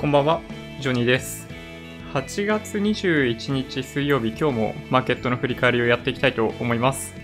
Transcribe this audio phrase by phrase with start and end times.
[0.00, 0.40] こんばんは、
[0.80, 1.46] ジョニーです。
[2.14, 7.14] 8月21日水曜日、今日もマーケットの振り返りをやっていきたいと思います。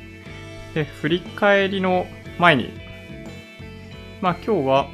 [0.74, 2.06] で、振り返りの
[2.38, 2.68] 前に、
[4.20, 4.88] まあ今日は、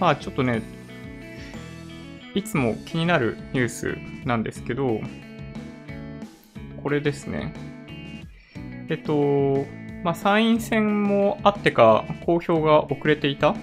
[0.00, 0.62] まあちょっとね、
[2.34, 5.02] いつも気になるニュースなんですけど、
[6.82, 7.52] これですね。
[8.88, 9.66] えっと、
[10.04, 13.54] まあ参院選もあってか、公表が遅れていた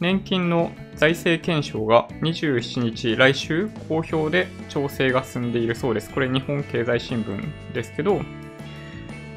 [0.00, 6.10] 年金の財政検証が27日、来週公表で調整が進んでいるそうです。
[6.10, 8.20] これ日本経済新聞ですけど、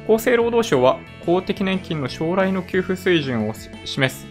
[0.08, 4.26] 厚生労働省は公的年金の将来の給付水準を示す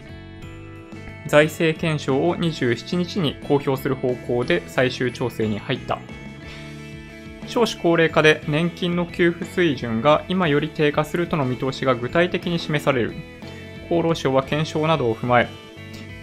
[1.26, 6.00] 財政検証を27日に公表する方向で最終調整に入った。
[7.48, 13.14] 少子高齢化で年金の給付水準が今より低下するとの見通しが具体的に示される。
[13.86, 15.48] 厚労省は検証などを踏まえ、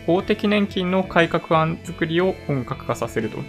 [0.08, 3.40] 公的年金の改革案作りを本格化させると。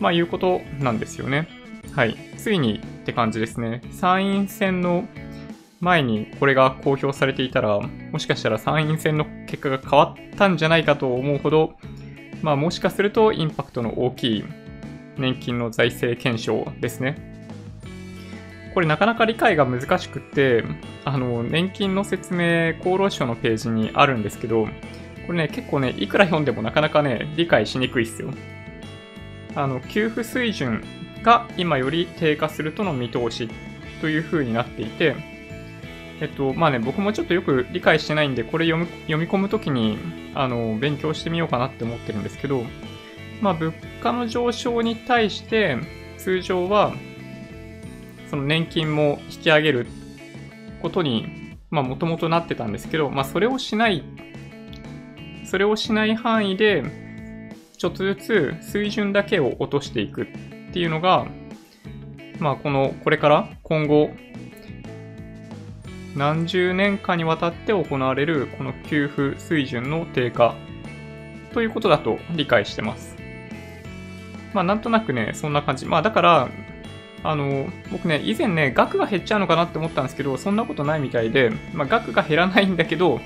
[0.00, 1.46] まあいうことなんですよね。
[1.92, 2.16] はい。
[2.36, 3.80] ついにって感じですね。
[3.92, 5.04] 参院選の
[5.78, 11.74] 前にこれが公表されていたら、もしかしたら参院選の結果が変わったんじゃないかと思うほど、
[12.42, 14.44] まあもしかするとインパクトの大きい
[15.18, 17.14] 年金の財政検証ですね。
[18.74, 20.64] これなかなか理解が難しくって、
[21.04, 24.66] あの、年金の説明、厚労省のページにあるんですけど、
[25.30, 28.32] これね、結構ね、いくら読んでもなかなかね、理解しにくいっすよ。
[29.54, 30.82] あの、給付水準
[31.22, 33.48] が今より低下するとの見通し
[34.00, 35.14] という風になっていて、
[36.20, 39.98] えっと、まあね、僕もちょっとよく理解してないんで、これ読み読み込むときに、
[40.34, 42.64] あの、勉強してみようかなって思ってるんですけど、
[43.40, 45.78] まあ、物価の上昇に対して、
[46.18, 46.92] 通常は、
[48.30, 49.86] その年金も引き上げる
[50.82, 54.02] ことに、まあ、もともとなってたんですけど、まあ、それをしない
[55.50, 56.84] それをしない範囲で、
[57.76, 60.26] ちょっとずつ水準だけを落としていくっ
[60.72, 61.26] ていうのが、
[62.38, 64.10] まあこの、これから今後、
[66.14, 70.54] 何十年間にわたって行われるこの給付水準の低下
[71.52, 73.16] ということだと理解してます。
[74.54, 75.84] まあなんとなくね、そんな感じ。
[75.84, 76.48] まあだから、
[77.24, 83.20] あの、僕ね、以前ね、額が減っちゃうのかなって思ったんですけど、そんなことないみたいで、まあ額が減らないんだけど、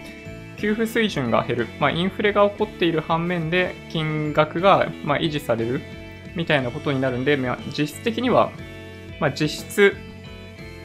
[0.65, 5.83] 給付水準が減る、まあ、インフレが起こっている反面で金額がま維持される
[6.35, 8.51] みたいなことになるんで、まあ、実質的には、
[9.21, 9.95] まあ、実質、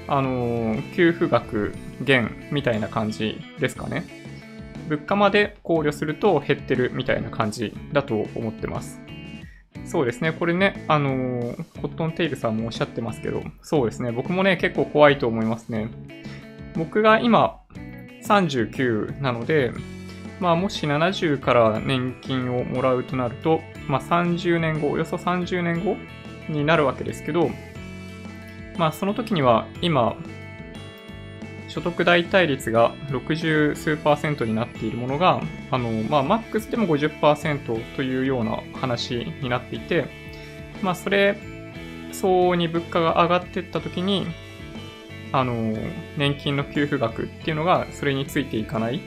[0.10, 4.04] あのー給付額減みたいな感じですかね。
[4.90, 9.00] 物価まで考慮すると減ってるみたいな感じだと思ってます。
[9.86, 10.34] そうですね。
[10.34, 14.12] これね、あのーコットンテイルさんもおっしゃってますけど、そうですね。
[14.12, 15.88] 僕もね、結構怖いと思いますね。
[16.76, 17.62] 僕が今、
[18.24, 19.72] 39なので、
[20.40, 25.98] まあ、もし70から年金をもらうとなると、まあ、30年後、およそ30年後
[26.48, 27.50] になるわけですけど、
[28.78, 30.16] まあ、その時には今、
[31.68, 40.08] 所得代替率が60数パーセントになっているものが、あの、まあ、マックスでも50%というような話になっていて、
[40.82, 41.38] まあ、それ
[42.12, 44.26] 相応に物価が上がっていった時に、
[45.32, 45.78] あの、
[46.18, 49.02] 年金の給付額っていうのがそれについていかない。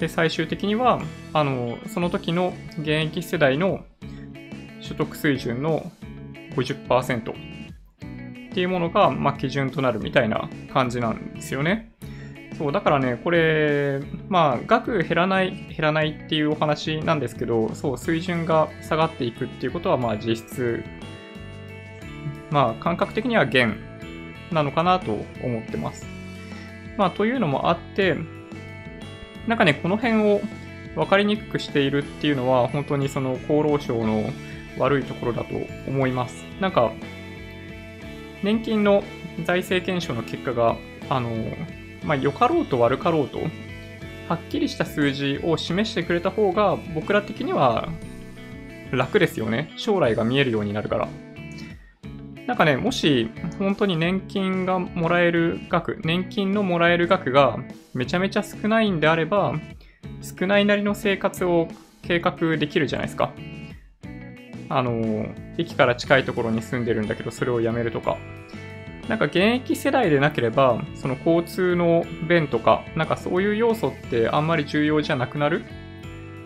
[0.00, 1.00] で、最終的には、
[1.32, 3.84] あの、その時の現役世代の
[4.80, 5.90] 所得水準の
[6.56, 7.34] 50%っ
[8.52, 11.92] ていうものが、まあ、基準となるみたいな感じなんですよね。
[12.58, 20.84] そう、だからね、これ、まあ、額減らない、減らないっていうお話なんですけど、そう、水準が下がっていくっていうことは、まあ、実質、
[22.50, 23.76] まあ、感覚的には減
[24.54, 26.06] なのかなと思ってます。
[26.96, 28.16] まあ、というのもあって、
[29.46, 30.40] なんかね、この辺を
[30.94, 34.30] 分かりにくくしているっていうのは、本当にその厚労省の
[34.78, 35.54] 悪いところだと
[35.86, 36.44] 思います。
[36.60, 36.92] なんか、
[38.42, 39.02] 年金の
[39.44, 40.76] 財政検証の結果が、
[41.10, 41.30] あの、
[42.04, 43.40] まあ、良かろうと悪かろうと、
[44.28, 47.88] はっきりした数字を示してくれた方が、僕ら的には
[48.92, 49.72] 楽ですよね。
[49.76, 51.08] 将来が見えるようになるから。
[52.46, 57.58] なんかね、もし本当に年金がもらえる額、年金のもらえる額が
[57.94, 59.54] めちゃめちゃ少ないんであれば、
[60.20, 61.68] 少ないなりの生活を
[62.02, 63.32] 計画できるじゃないですか。
[64.68, 65.26] あの、
[65.56, 68.18] 駅から近いところに住んでるんだけど、それをやめるとか。
[69.08, 75.64] なんか現役世代でなければ、その交通の便とか、なんかそういう要素ってあんまり重要じゃなくなる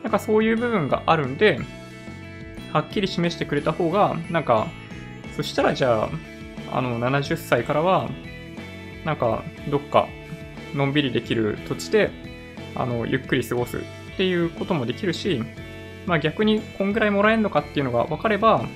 [0.02, 1.60] なんかそういう部分があるんで、
[2.72, 4.68] はっきり示してくれた方が、なんか、
[5.38, 6.10] そしたらじゃ
[6.72, 8.10] あ、あの、70歳からは、
[9.04, 10.08] なんか、どっか、
[10.74, 12.10] のんびりできる土地で、
[12.74, 13.80] あの、ゆっくり過ごすっ
[14.16, 15.40] ていうこともできるし、
[16.06, 18.66] まあ、逆にこんぐらいもらえるのかっていうのが分かれば、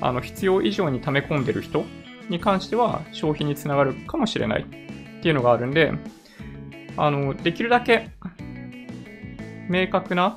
[0.00, 1.84] あの必要以上に溜め込んでる人
[2.28, 5.92] に関しては消費につながるかもしれないっていうのがあるんで、
[6.96, 8.10] あのできるだけ
[9.68, 10.36] 明確な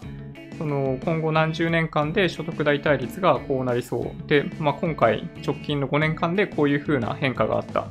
[0.58, 7.88] その今後何十年間で所得代替率がこうなりそうで、まあ、今回直近の5年間でこういう風な変化があった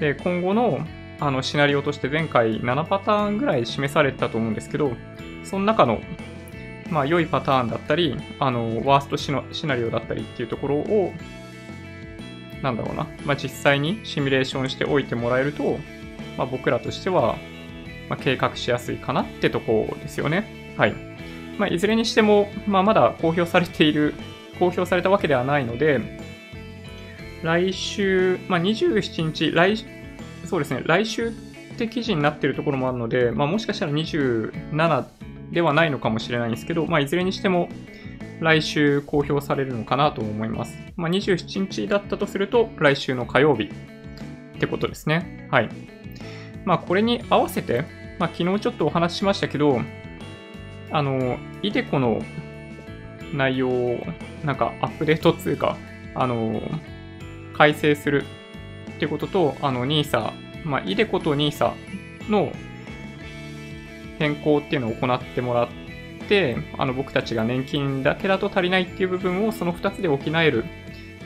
[0.00, 0.80] で今後の
[1.20, 4.92] あのシナリオとして前回7パターンぐらい示されたと思うんですけど
[5.42, 6.00] その中の
[6.90, 9.16] まあ良いパターンだったりあのワースト
[9.52, 11.12] シナリオだったりっていうところを
[12.62, 15.78] なんだろうな、まあ、実際にシミュレーションしておいてもらえると、
[16.36, 17.36] まあ、僕らとしては、
[18.08, 20.74] まあ計画しやすいかなってとこですよね。
[20.76, 20.94] はい。
[21.58, 24.14] まあ、いずれにしても、まあ、まだ公表されている、
[24.58, 26.00] 公表されたわけではないので、
[27.42, 29.76] 来週、まあ、27日、来、
[30.44, 31.32] そうですね、来週っ
[31.76, 35.04] て記事になっているところもあるので、まあ、もしかしたら27
[35.52, 37.68] ではないのかもしれないんですけど、まあ、いずれにしても、
[38.40, 40.78] 来週公表されるのかなと思います。
[40.96, 45.48] まあ、27日だったとすると、来週の火曜日ってことですね。
[45.50, 45.68] はい。
[46.64, 47.84] まあ、これに合わせて、
[48.18, 49.80] まあ、昨日ちょっとお話ししましたけど、
[50.90, 52.22] あの、イデコの
[53.34, 54.06] 内容を、
[54.44, 55.76] なんかアップデートっていうか、
[56.14, 56.60] あの、
[57.56, 58.24] 改正する
[58.96, 60.32] ってことと、あの、NISA、
[60.64, 61.72] まあ、イデコと NISA
[62.28, 62.52] の
[64.18, 65.68] 変更っていうのを行ってもらっ
[66.28, 70.64] て、あの、僕たちが年金だけだと足りないっていう部分をその2つで補える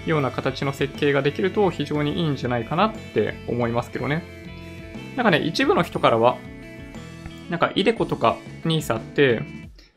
[0.06, 4.22] ような形の設計ができると非常にいいんじゃないかなって思いますけどね。
[5.16, 6.36] なんかね、一部の人からは、
[7.52, 9.42] なんか、イデコとか NISA って、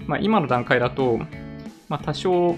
[0.08, 1.18] まあ、今の段階だと、
[1.88, 2.58] まあ、多少、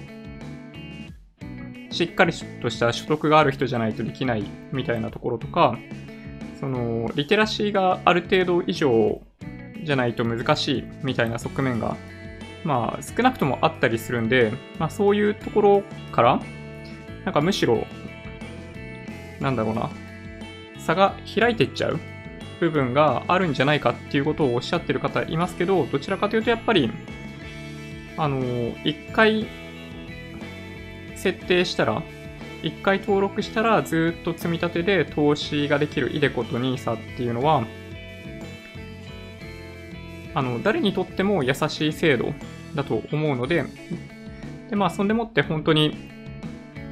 [1.91, 2.33] しっかり
[2.63, 5.77] とした所得がある人じゃないとできないみたいなところとか、
[6.59, 9.21] その、リテラシーがある程度以上
[9.83, 11.95] じゃないと難しいみたいな側面が、
[12.63, 16.41] まあ、少なくともあったりするんで、まあ、そういうところから、
[17.23, 17.85] なんかむしろ、
[19.39, 19.91] なんだろうな、
[20.79, 21.99] 差が開いていっちゃう
[22.59, 26.91] 部分があるんじゃないかっていうことをおっしゃってる方いますけど、どちらかというとやっぱり、
[28.17, 29.47] あの、一回
[31.15, 32.01] 設定したら、
[32.63, 37.63] 一回登録したらずっと積み立てで投資ができるイデコと NISA っていうのは、
[40.33, 42.33] あの、誰にとっても優しい制度
[42.75, 43.65] だと思うので、
[44.69, 45.97] で、まあ、そんでもって本当に、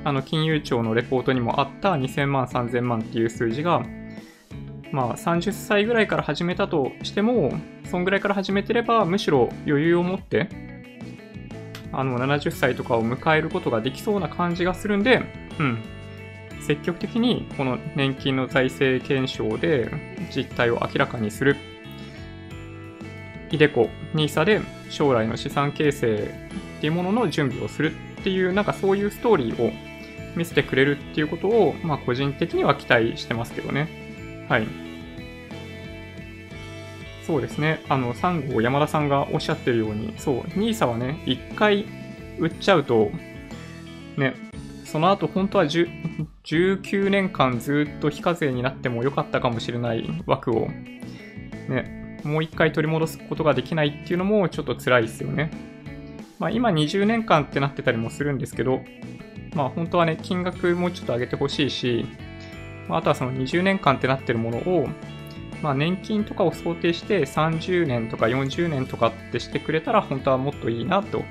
[0.03, 3.83] あの、金融庁のレポートにもあった2000万、3000万っていう数字が、
[4.95, 7.51] まあ、30歳ぐらいから始めたとしても、
[7.91, 10.47] そんぐらいから始めてれば、むしろ余裕を持って、
[11.91, 15.21] あの、70歳とかを迎えることができそうな感じがするんで、
[15.59, 15.83] うん。
[16.61, 19.91] 積極的にこの年金の財政検証で
[20.33, 21.57] 実態を明らかにする。
[23.51, 26.33] イデコ、NISA で将来の資産形成
[26.77, 29.73] っていうものの準備をするっていう、なんかそういうストーリーを
[30.37, 34.45] 見せてくれるっていうことを、まあ個人的には期待してますけどね。
[34.47, 34.84] はい。
[37.25, 37.83] そうですね。
[37.89, 41.85] あの、3号山田さんがおっしゃってるように、そう、NISA はね、1回
[42.37, 43.09] 売っちゃうと、
[44.17, 44.35] ね、
[44.83, 50.67] その後本当は19年間ずっと非課税になってもよかったかもしれない枠を、
[51.67, 55.51] ね、もう1回取り戻すことができないっていうのもちょっと辛いですよね。
[56.39, 58.81] まあ今20年間ってなってたりもするんですけど、
[59.55, 62.05] まあ本当はね、金額もちょっと上げてほしいし、
[62.89, 64.87] あとはその20年間ってなってるものを、
[65.65, 71.23] まあ、年金とかを想定して30年とか40年とかってしてくれたら本当はもっといいなと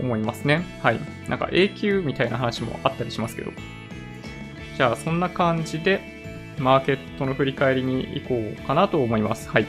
[0.00, 0.64] 思いますね。
[0.82, 0.98] はい。
[1.28, 3.52] なんか永久みたいな話もあったりしますけど。
[4.76, 6.00] じゃあそんな感じで
[6.58, 9.48] マーケットの振り返りに行こうかなと思います。
[9.48, 9.66] はい。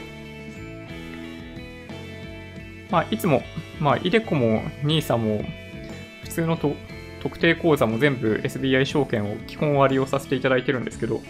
[2.90, 3.44] まあ、いつも、
[3.78, 5.44] まあ、イデコも NISA も
[6.24, 6.74] 普通のと
[7.20, 11.22] 特定口座も全部 SBI 証券を基本割りをさせていただいてるんですけど、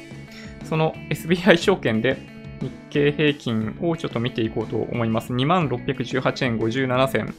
[0.65, 2.32] その SBI 証券で
[2.63, 5.33] 日経平均をちょっと見ていこうと思います。
[5.33, 7.35] 2618円57銭。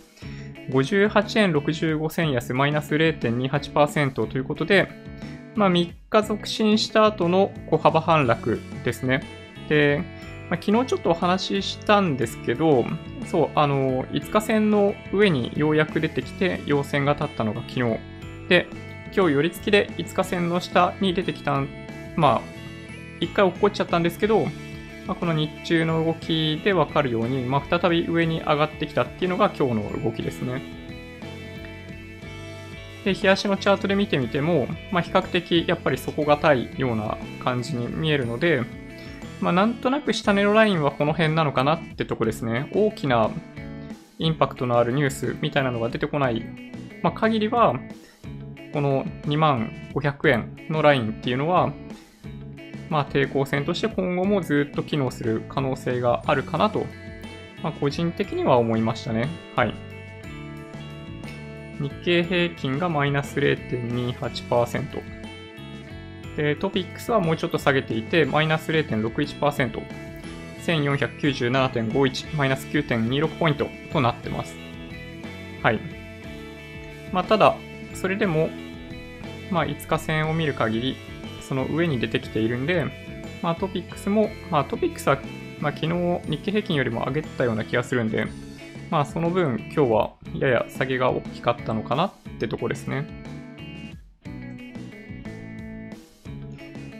[0.69, 4.89] 58円65銭安マイナス0.28%ということで、
[5.55, 9.23] まあ、3日続伸した後の小幅反落ですね。
[9.69, 10.03] で、
[10.49, 12.85] まあ、昨日ちょっとお話ししたんですけど、
[13.25, 17.99] そう、あの、5日線の上にようやく出てきて、陽線が立ったのが昨日。
[18.49, 18.67] で、
[19.15, 21.61] 今日寄り付きで5日線の下に出てきた、
[22.15, 22.41] まあ、
[23.19, 24.47] 一回落っこっちゃったんですけど、
[25.07, 30.61] まあ、この日中の動きでわかるように、まあ、再び上に上がってきたっていうのが今日の動きですね。
[33.03, 38.63] で、日足のチャートで見てみても、まあ、比較的やっぱり底堅いような感じに見えるので、
[39.41, 42.71] まあ、なんとなく下値のラインはこの辺なのかなってとこですね。
[42.73, 43.29] 大きな
[44.19, 46.45] インパクトのあるニュースみたいなのが出てこない、
[47.01, 47.75] まあ、限りは、
[48.71, 51.73] この2万500円のラインっていうのは、
[52.93, 56.85] まあ、抵抗線として今後もずっと機能する可能性があるかなと、
[57.63, 59.29] まあ、個人的には思いましたね。
[59.55, 59.73] はい。
[61.81, 65.01] 日経平均がマイナス0.28%。
[66.37, 69.81] で、トピックスはもうちょっと下げていて、マイナス0.61%。
[70.63, 74.55] 1497.51、マイナス9.26ポイントとなってます。
[75.63, 75.79] はい。
[77.11, 77.55] まあ、ただ、
[77.95, 78.51] それでも、
[79.49, 81.12] まあ、5日線を見る限り、
[81.47, 82.85] その上に出てきているんで、
[83.41, 85.19] まあ、トピックスも、まあ、トピックスは、
[85.59, 88.27] まあ、昨日日経平均よりも上げてたような気がするんで、
[88.89, 93.05] まあ、その分、今日はやや下げが大きかったのかなってとこですね。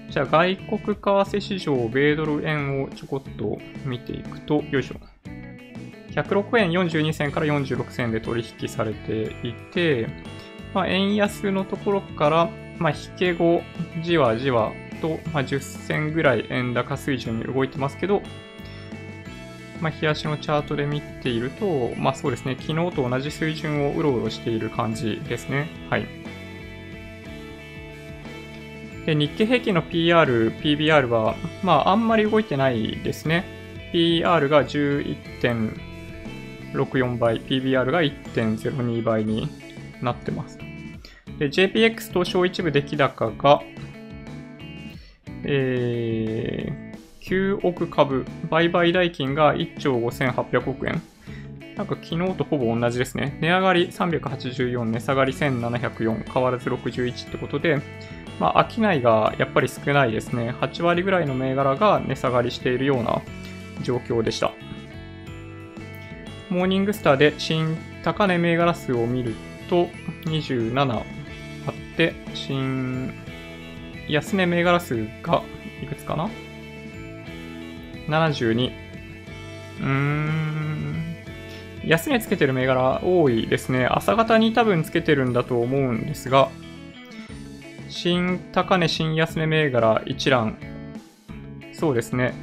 [0.09, 4.95] じゃあ、外国為替市場、米ドル円をちょこっと見ていくと、よいしょ。
[6.12, 10.07] 106円42銭から46銭で取引されていて、
[10.73, 12.50] まあ、円安のところから、
[12.80, 13.62] まあ、引け後、
[14.01, 18.22] じわじわと、まあ、10銭ぐらい円高水準に動いてますけど、
[19.84, 25.68] まあ、日足のチャートで見ていると、まあそうですね、昨日と同じ水準をうろうろしている感じですね。
[25.89, 26.08] はい。
[29.06, 33.44] で、日経平均の PR、PBR は、まああんまり動いてないですね。
[33.92, 39.50] PR が11.64倍、PBR が1.02倍に
[40.01, 40.62] なってます。
[41.39, 43.61] で、JPX 東証一部出来高が、
[45.43, 51.01] えー、9億株、売買代金が1兆5800億円。
[51.75, 53.37] なんか昨日とほぼ同じですね。
[53.41, 57.81] 値上がり384、値下がり1704、変わらず61ってことで、
[58.39, 60.51] まあ、商いがやっぱり少ないですね。
[60.61, 63.21] 8割ぐらいの銘柄が値下がりしているような
[63.81, 64.51] 状況でした。
[66.49, 69.33] モーニングスターで新高値銘柄数を見る
[69.69, 69.87] と
[70.25, 71.23] 27、
[72.33, 73.13] 新、
[74.07, 75.43] 安値銘柄数が
[75.81, 76.29] いくつかな
[78.07, 78.71] ?72。
[79.79, 81.15] うーん。
[81.85, 83.85] 安値つけてる銘柄多いですね。
[83.85, 86.50] 朝方に多分つけてるんだと思うんですが、
[87.89, 90.57] 新高値、新安値銘柄一覧。
[91.73, 92.33] そうですね。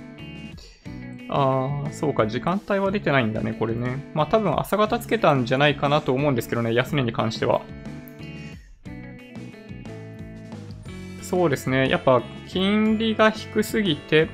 [1.31, 4.11] ああ、そうか、時間帯は出てないんだね、これね。
[4.15, 7.63] まあ多分朝方つけたんじゃないかなと思うんですけどね、安値に関しては。
[11.31, 11.89] そうですね。
[11.89, 14.29] やっぱ金利が低すぎて、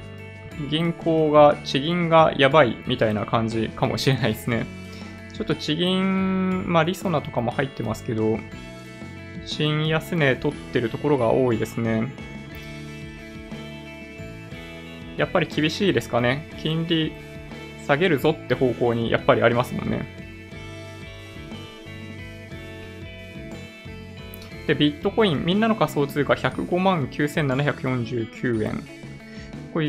[0.71, 4.65] 銀行が、地銀がやばいみたいな感じかもしれないですね。
[5.35, 8.39] ちょっと地銀、まあリソナとかも入ってますけど、
[9.45, 12.11] 新安値取ってるところが多いですね。
[15.19, 16.49] やっぱり厳しいですかね。
[16.63, 17.13] 金利
[17.87, 20.16] 下げるぞって方向にやっぱりありますもんね。
[24.67, 28.83] で、ビットコイン、みんなの仮想通貨105万9749円。
[29.73, 29.89] これ、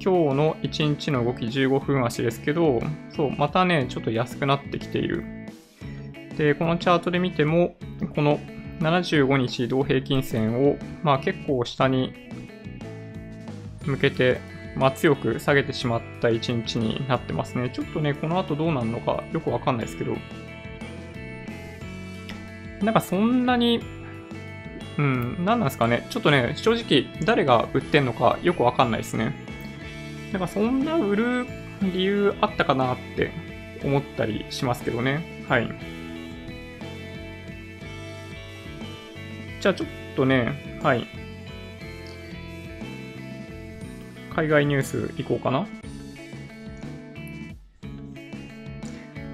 [0.00, 2.82] 今日の1日の動き15分足ですけど、
[3.14, 5.24] そう、またね、ちょっと安くなってきている。
[6.36, 7.76] で、このチャートで見ても、
[8.14, 8.40] この
[8.80, 12.12] 75日移動平均線を、まあ結構下に
[13.84, 14.40] 向けて、
[14.76, 17.70] まあ強く下げてしまった1日になってますね。
[17.70, 20.16] ちょっとね、この後どうなるのかよくわかんないですけど、
[22.84, 23.80] なんかそんなに、
[24.98, 26.06] うん、何なんですかね。
[26.10, 29.34] ちょっとね、正直誰が売ってんのかよくわかんないですね。
[30.32, 31.46] なんかそんな売る
[31.80, 33.32] 理由あったかなって
[33.82, 35.44] 思ったりしますけどね。
[35.48, 35.68] はい。
[39.60, 41.06] じゃあちょっとね、はい。
[44.34, 45.66] 海外ニュースいこうかな。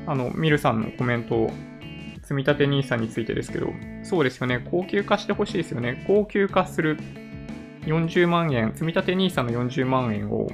[0.07, 1.51] あの、ミルさんのコメントを
[2.31, 3.73] 積立 NISA についてですけど、
[4.05, 6.05] そうですよね、高級化してほしいですよね。
[6.07, 6.97] 高級化する
[7.87, 10.49] 40万円、積立 NISA の40万円を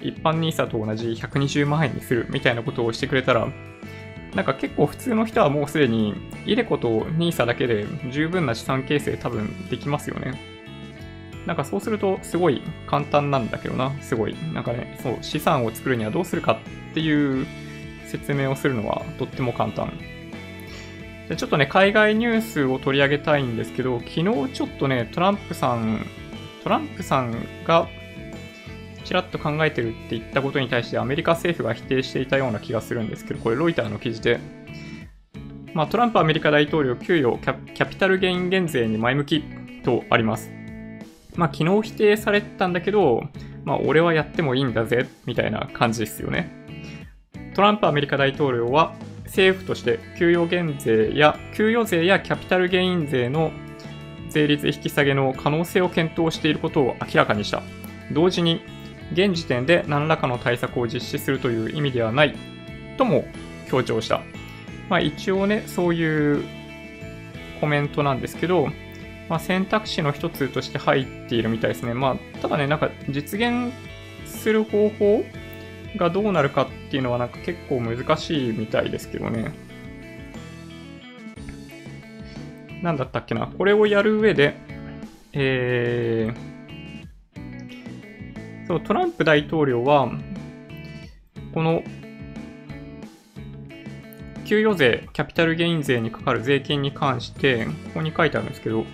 [0.00, 3.46] 一般 NISA と同じ120万円にするみたいなことをしてくれたら、
[4.34, 6.14] なんか結構普通の人はもうすでに、
[6.46, 10.34] イデコと NISA だけで十分な資産形成多分できますよね。
[11.46, 14.34] なんかそうするとすごい簡単なんだけどな、すごい。
[14.52, 16.58] なんかね、そう、資産を作るにはどうするか
[16.90, 17.46] っていう
[18.06, 19.92] 説明をするのはとっても簡単。
[21.28, 26.04] でちょっとね、海外ニュースを取り上げたいんですけど、昨日ちょっとね、トランプさん、
[26.62, 27.88] トランプさんが
[29.04, 34.40] ちらっと考えてるって言ったことに対してアメリカ政府が否定していたような気がするんですけど、これロイターの記事で、
[35.72, 39.42] まあ、トランプアメリカ大統領給与キャピタルゲイン減税に前向き
[39.82, 40.50] とあります。
[41.36, 43.24] まあ、昨日否定されたんだけど、
[43.64, 46.50] まあ、俺はやってもいいんだぜ、みたいな感じですよね。
[47.54, 48.94] トランプアメリカ大統領は
[49.34, 53.50] 政府として給与減税や給与税やキャピタルゲイン税の
[54.28, 57.62] 税率引き下げの可能性を検討していることを明らかにした。
[58.12, 58.62] 同時に、
[59.12, 62.34] 現時点で何らかの対策を実施するという意味ではない
[62.96, 63.24] とも
[63.68, 64.22] 強調した。
[64.88, 66.44] まあ一応ね、そういう
[67.60, 68.68] コメントなんですけど、
[69.28, 71.94] まあ、選択肢の一つとして入っているみたいですね。
[71.94, 73.72] まあ、ただね、なんか実現
[74.26, 75.24] する方法
[75.96, 79.52] がどうなるかっていうのはなんか結構難しいみたいですけどね。
[82.82, 83.46] なんだったっけな？
[83.46, 84.54] これをやる上で、
[85.32, 90.10] えー、そう、トランプ大統領は、
[91.54, 91.82] この、
[94.44, 98.84] 給与税、キャピタルゲイン税にかかる税金に関して、ここに書いてあるんですけど、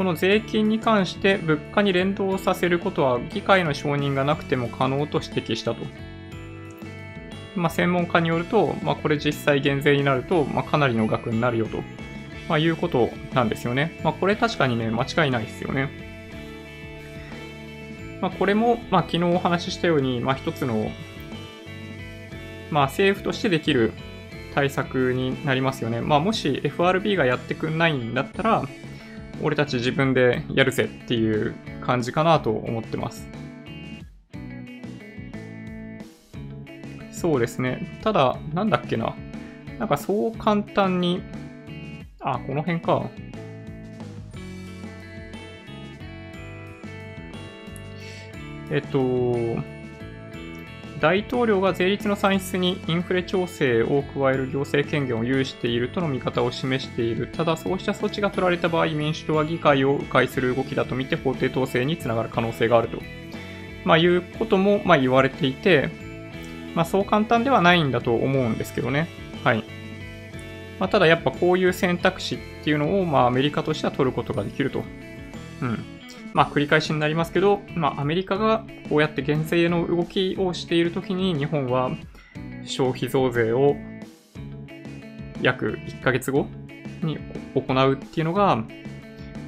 [0.00, 5.82] この税金に関して物価に連動させることは議会の承認がなくても可能と指摘したと。
[7.54, 11.82] まあ、専門家によると、まあ、これ実際減税になると、まあ、かなりの額になるよと、
[12.48, 14.00] ま、いうことなんですよね。
[14.02, 15.90] ま、これ確かにね、間違いないですよね。
[18.22, 20.90] ま、これも、ま、昨日お話ししたように、まあ、一つの、
[22.70, 23.92] ま、政府としてできる
[24.54, 26.00] 対策になりますよね。
[26.00, 28.64] ま、もし FRB がやってくんないんだったら、
[29.42, 33.28] 俺たち自分でやるぜっていう感じかなと思ってます。
[37.12, 38.00] そうですね。
[38.02, 39.14] ただ、なんだっけな。
[39.78, 41.22] なんかそう簡単に、
[42.20, 43.10] あ、この辺か。
[48.70, 49.00] えっと、
[51.00, 57.28] 大統領が税率の算出にインフレ調整を加える行政権限を有しているとの見方を示している。
[57.28, 62.98] ただ、そうした措置が取られた場合、民主党は議会を迂回する動きだと見て法廷統制につながる可能性があると、
[63.84, 65.88] まあ、いうことも、まあ、言われていて、
[66.74, 69.08] まあ、そう簡単ではないんだと思うんですけどね。
[69.42, 69.64] はい。
[70.78, 74.84] まあ、ただ、やっぱこういう選択肢っていうのを、まあ、アメリカとしては取ることができると。
[75.62, 75.84] うん。
[76.32, 81.90] まあ、繰り返しになりますけど、まあ、アメリカがこうやって減税の動きをしているときに、日本は
[82.64, 83.76] 消費増税を
[85.42, 86.46] 約1ヶ月後
[87.02, 87.18] に
[87.54, 88.64] 行うっていうのが、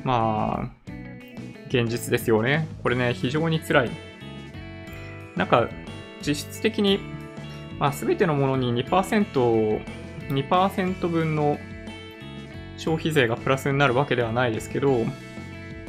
[0.04, 0.92] まあ、
[1.68, 2.68] 現実ですよね。
[2.82, 3.90] これね、非常に辛い。
[5.36, 5.68] なんか、
[6.26, 6.98] 実質的に、
[7.78, 9.82] まあ、全てのものに2%、
[10.28, 11.58] 2%分の
[12.76, 15.04] 消費税がプラスになるわけではないですけど、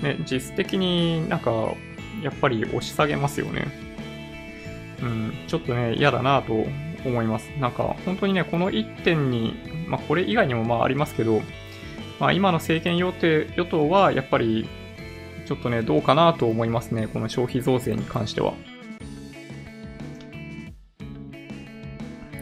[0.02, 1.74] ね、実質的になんか、
[2.22, 3.68] やっぱり押し下げますよね。
[5.02, 6.54] うん、ちょっとね、嫌だなと
[7.06, 7.50] 思います。
[7.60, 9.54] なんか、本当にね、この1点に、
[9.88, 11.42] まあ、これ以外にもまあありますけど、
[12.20, 13.14] まあ、今の政権与
[13.56, 14.68] 与党は、やっぱり、
[15.46, 17.08] ちょっとね、どうかなと思いますね。
[17.08, 18.54] この消費増税に関しては。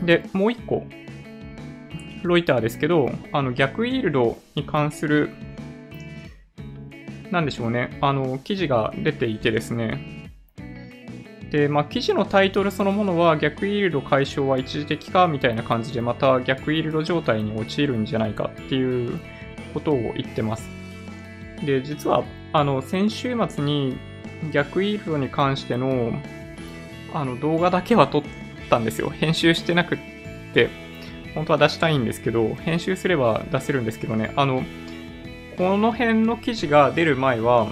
[0.03, 0.85] で、もう一個、
[2.23, 5.31] ロイターですけど、あの逆イールドに関する
[7.31, 10.29] なんでしょうね、あの、記事が出ていてですね、
[11.51, 19.19] で、まあ、記事のタイトルそのものは逆イールド解消は一時的かみたいな感じでまた逆イールド状態に陥るんじゃないかっていう
[19.73, 20.69] ことを言ってます。
[21.65, 23.97] で、実は、あの、先週末に
[24.51, 26.13] 逆イールドに関しての
[27.13, 28.23] あの動画だけは撮っ
[28.69, 29.09] たんですよ。
[29.09, 29.97] 編集してなくっ
[30.53, 30.69] て、
[31.35, 34.63] 本当は出したいんですけど、編集すれば出せるんですけどね、あの、
[35.61, 37.67] この辺の記事が出る前は、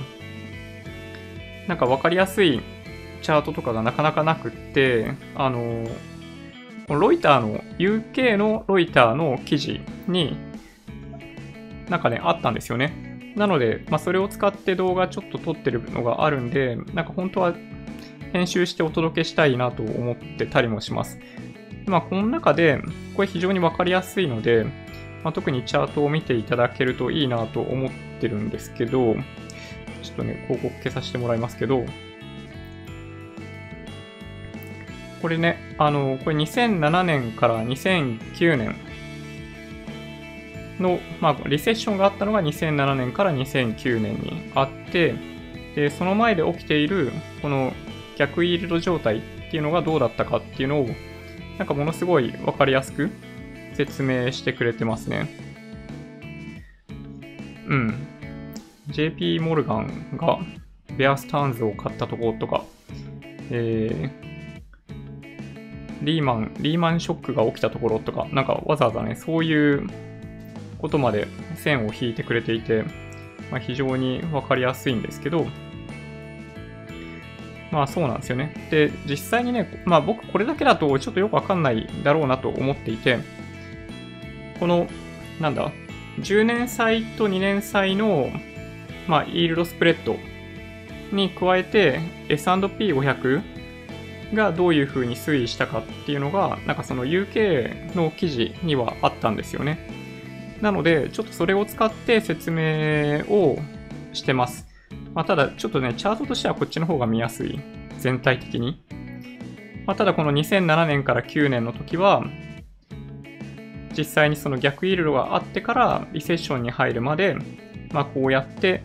[1.67, 2.61] なんか分かりやすい
[3.23, 5.87] チャートとかがなかなかなくって、あの、
[6.87, 10.37] ロイターの、UK のロイターの記事に、
[11.89, 13.33] なんかね、あったんですよね。
[13.35, 17.55] なので、まあ、それを使って動画ちょっと撮ってるのがあるんで、なんか本当は
[18.33, 21.17] 編集してお届けしたいなと思ってたりもします。
[21.87, 22.83] まあ、この中で、
[23.15, 24.67] これ非常にわかりやすいので、
[25.23, 29.15] まあ、特にチャートを見ていただけるといいなと思ってるんですけど、
[30.01, 31.85] ちょっとね、広告消させてもらいますけど、
[35.21, 38.75] これね、あの、これ2007年から2009年
[40.79, 45.15] の、まあ、リセッションがあったのが2007年から2009年にあって、
[45.75, 47.73] で、その前で起きている、この
[48.17, 50.87] 逆イールド状態っていうのがどうだったかっていうのを、
[51.57, 53.09] なんかものすごいわかりやすく
[53.79, 55.29] 説明してくれてますね。
[57.65, 58.07] うん。
[58.87, 60.39] JP モルガンが
[60.97, 62.65] ベアスターンズを買ったところとか、
[63.49, 69.87] えー、リーマン、リーマンショックが起きたところとか、なんかわざわざね、そういう
[70.79, 72.83] ことまで線を引いてくれていて、
[73.49, 75.47] まあ、非常にわかりやすいんですけど、
[77.71, 78.67] まあそうなんですよね。
[78.71, 83.19] で、実際にね、まあ僕これだけだとちょっとよくわかんないだろうなと思っていて、
[84.59, 84.87] この、
[85.39, 85.71] なんだ、
[86.19, 88.29] 10年債と2年債の、
[89.07, 90.17] まあ、イールドスプレッド
[91.15, 93.41] に加えて S&P500
[94.33, 100.57] がどういう風に推移したかっていうのが、なんかその UK の記事にはあったんですよね。
[100.61, 103.57] なので、ちょっとそれを使って説明を
[104.13, 104.67] してます。
[105.13, 107.59] まあ、ただ、ちょっとね、チャートとしてはこっちの方が見やすい。
[107.97, 108.81] 全体的に。
[109.85, 112.23] まあ、ただ、この2007年から9年の時は、
[113.99, 117.35] 実際にその逆イールドがあってからリセッションに入るまで、
[117.91, 118.83] まあ、こうやって、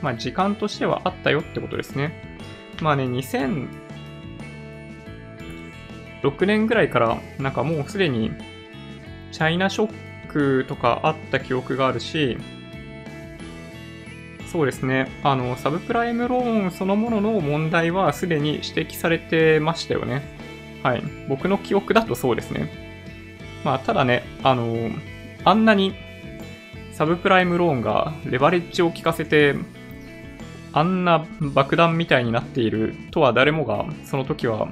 [0.00, 2.40] まあ、時間としてはあったよってことですね。
[2.80, 3.68] まあね、2006
[6.46, 8.30] 年ぐらいから、なんかもうすでに、
[9.32, 12.38] チャイナショックとかあった記憶があるし、
[14.46, 15.10] そうですね。
[15.24, 20.22] あの、サブプライムローンそのものの問題はすでに指摘されてましたよね。
[20.82, 21.02] はい。
[21.28, 22.87] 僕の記憶だとそうですね。
[23.64, 24.90] まあ、ただね、あの、
[25.44, 25.94] あんなに
[26.92, 29.54] サブプライムローンがレバレッジを効かせて、
[30.72, 34.68] あんな爆弾みたいになっているとは誰もがその時は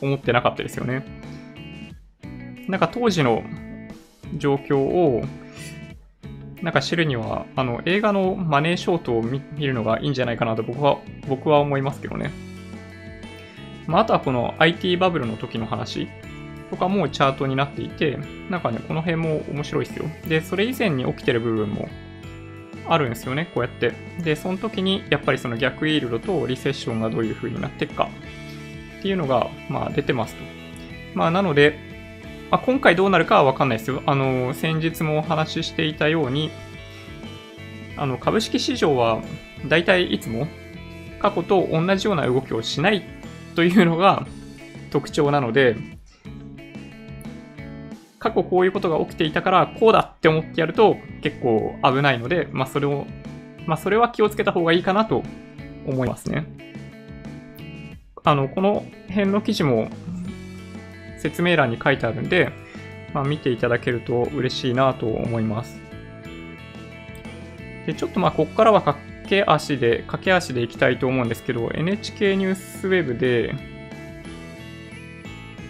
[0.00, 1.04] 思ってなかったですよね。
[2.68, 3.42] なんか当時の
[4.36, 5.22] 状況を
[6.62, 12.30] なんか知るには、あの、映画のマネーショートを見るのがいいんじゃないかなと僕は、僕は思いますけどね。
[13.86, 16.08] まあ、あとはこの IT バブルの時の話
[16.70, 20.06] とかもチャートになっていて、なんかね、この辺も面白いですよ。
[20.28, 21.88] で、それ以前に起きてる部分も
[22.86, 23.92] あるんですよね、こうやって。
[24.22, 28.08] で、その時にやっぱりその逆イールドとリセッションがどういう風になっていくか
[28.98, 30.42] っていうのが、まあ出てますと。
[31.14, 31.90] まあなので、
[32.50, 34.02] まあ、今回どうなるかはわかんないですよ。
[34.06, 36.50] あの、先日もお話ししていたように、
[37.96, 39.22] あの、株式市場は
[39.68, 40.48] 大体いつも
[41.20, 43.04] 過去と同じような動きをしない
[43.54, 44.26] というのが
[44.90, 45.76] 特徴なので、
[48.20, 53.06] 過去こういうことが起きていたからこうだって思ってやると結構危ないので、まあそれを、
[53.66, 55.24] まあそれは気をつけた方がいいかなと
[55.86, 56.46] 思いますね。
[58.22, 59.88] あの、この辺の記事も
[61.18, 62.52] 説明欄に書いてあるんで、
[63.14, 65.80] まあ、見ていただけると嬉しいなと思います。
[67.86, 73.54] で、ちょっとまあ、ここからは駆け足で、駆け足でいきたいと思うんですけど、NHK ニュースウェブで、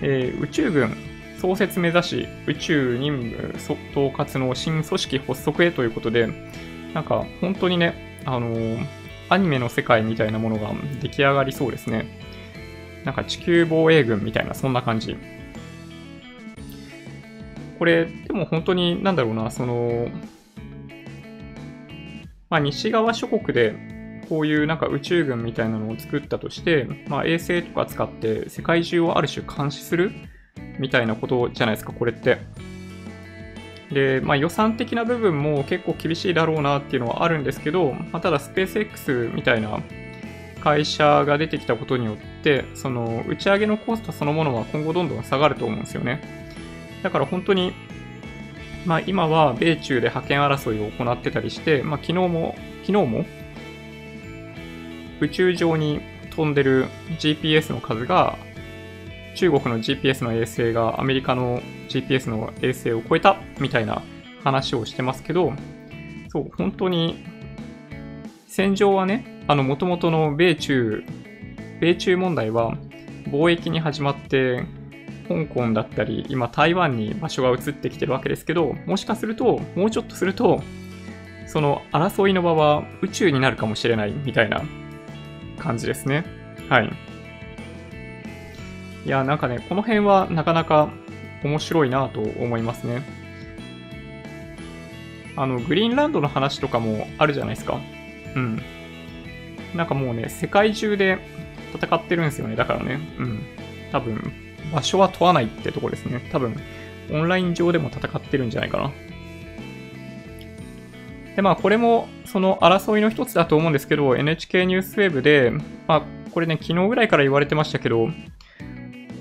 [0.03, 1.10] えー、宇宙軍
[1.41, 6.29] 創設目指し宇宙任務統括の新組織発足へということで、
[6.93, 8.87] なんか本当にね、あのー、
[9.31, 12.07] アニメの世界みたいなものが出来上がりそうですね。
[13.07, 15.17] なんか地球防衛軍みたいな、そんな感じ。
[17.79, 20.09] これ、でも本当に、なんだろうな、その、
[22.51, 23.75] まあ、西側諸国で、
[24.29, 30.13] こういうなんか宇宙軍みたいなのを作ったとして、まあ、衛星とか使って世界中をある種監視する
[30.81, 32.39] みたいなことじゃないですか、これって。
[33.93, 39.81] で、まあ、予算的な部分も結構厳しいだろうなっていうのはあるんですけど、まあ、ただスペース X みたいな
[40.61, 46.21] 会社が出てきたことによって、その打ち上げのコストそのものは今後どんどん下がると思うんですよね。
[47.03, 47.73] だから本当に、
[48.87, 53.25] まあ今は米中で覇権争いを行ってたりして、まあ昨日も、昨日も
[55.21, 56.87] 宇宙上に飛んでる
[57.19, 58.39] GPS の数が
[59.35, 64.03] 中国の GPS の衛星がアメリカの GPS の衛星を超えたみたいな
[64.43, 65.53] 話をしてますけど、
[66.29, 67.25] そう、本当に
[68.47, 71.05] 戦場はね、あの元々の米中、
[71.81, 72.77] 米中問題は
[73.27, 74.65] 貿易に始まって
[75.29, 80.63] 香港だったり、今台湾に場所が移ってきてるわけですけど、もしかすると、もうちょっとすると、
[81.47, 84.63] その争いの場は宇宙になるかもしれないみたいな
[85.59, 86.25] 感じですね。
[86.69, 87.10] はい。
[89.05, 90.91] いや、なんかね、この辺はなかなか
[91.43, 93.03] 面白いなと思いますね。
[95.37, 97.81] あの、グリーンランドの話とかもあるじゃないですか。
[98.35, 98.63] うん。
[99.75, 101.19] なんかもうね、世界中で
[101.75, 102.57] 戦ってるんですよね。
[102.57, 103.01] だからね。
[103.19, 103.41] うん。
[103.93, 104.33] 多分、
[104.73, 106.29] 場所は問わないってとこですね。
[106.33, 106.57] 多分、
[107.11, 108.91] オンライン上でも戦ってるんじゃないかな。
[111.37, 115.53] で、まあ、これも、その争いの一つだと思うんですけど、NHK ニュースウェブで、
[115.87, 118.11] まあ、これね、昨日ぐらいから言われてましたけど、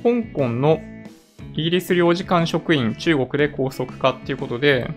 [0.03, 0.81] 香港の
[1.53, 4.89] イギリス領事館職員、中国で拘束かっていうことで、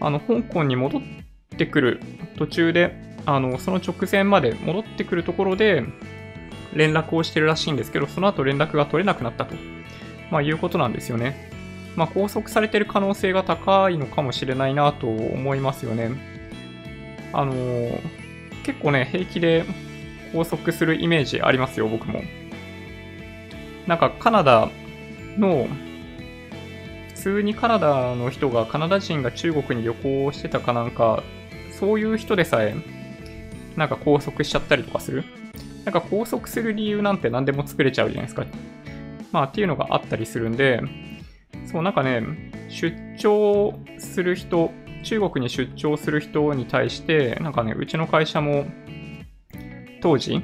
[0.00, 1.02] あの、香港に戻っ
[1.56, 2.00] てくる
[2.36, 2.94] 途中で、
[3.24, 5.84] あの、その直前まで戻ってくるところで、
[6.74, 9.54] 連絡をしてるらしいんですけど、その後連絡が取れなくなったと、
[10.30, 11.50] まあ、いうことなんですよね。
[11.96, 16.10] まあ、拘束されてる可能性が高いのかもしれないなと思いますよね。
[17.32, 18.00] あのー、
[18.64, 19.64] 結構ね、平気で
[20.32, 22.22] 拘束するイメージありますよ、僕も。
[23.86, 24.68] なんかカナダ
[25.38, 25.66] の、
[27.14, 31.22] 普通にカナダの人が、カナダ人が中国に旅行してたかなんか、
[31.78, 32.74] そういう人でさえ、
[33.76, 35.24] なんか拘束しちゃったりとかする？
[35.84, 38.44] なんか拘束する理由なんて何でも作れちゃうじゃないですか。
[39.32, 40.80] まあっていうのがあったりするんで、
[41.66, 42.22] そうなんかね、
[42.68, 44.70] 出張する人、
[45.02, 48.66] 中国に出張する人に対して、なんかね、うちの会社も
[50.00, 50.40] 当時、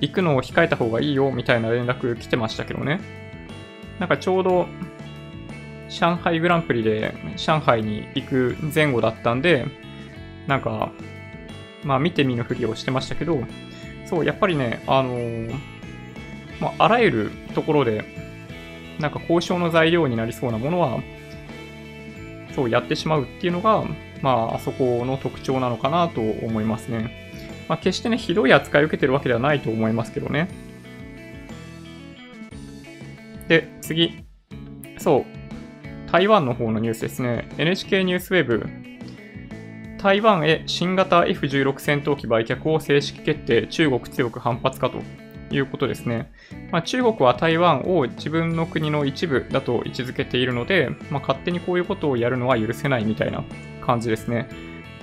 [0.00, 3.00] 行くのを控えた方がいいよみたいな連絡来てましたけどね。
[3.98, 4.66] なんかちょうど、
[5.88, 9.66] 上海グランプリで上海に行く前後だったんで、
[10.46, 10.92] なんか、
[11.82, 13.42] まあ見て見ぬふりをしてましたけど、
[14.06, 15.54] そう、やっぱりね、あのー、
[16.60, 18.04] まあ、あらゆるところで、
[18.98, 21.00] なんか交渉の材料になりそうなものは、
[22.54, 23.84] そうやってしまうっていうのが、
[24.22, 27.27] まあ、あそこの特徴なのかなと思いますね。
[27.68, 30.48] まあ、決してね、ひどい扱いを受けてるわけではないと思いますけどね。
[33.48, 34.24] で、次。
[34.98, 36.10] そう。
[36.10, 37.48] 台湾の方のニュースですね。
[37.58, 38.66] NHK ニュースウェブ。
[39.98, 45.02] 台湾へ新型 F16 戦闘機売却を正式決定、中国強く反発かと
[45.54, 46.30] いうことですね。
[46.70, 53.44] まあ、中国は台湾を自分の国の一部だと位置づけているので、まあ、勝手にこういうことをやるのは許せないみたいな
[53.84, 54.48] 感じですね。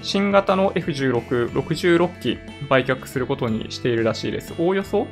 [0.01, 2.37] 新型の F16、66機
[2.69, 4.53] 売却することにしているらしいです。
[4.59, 5.07] おおよそ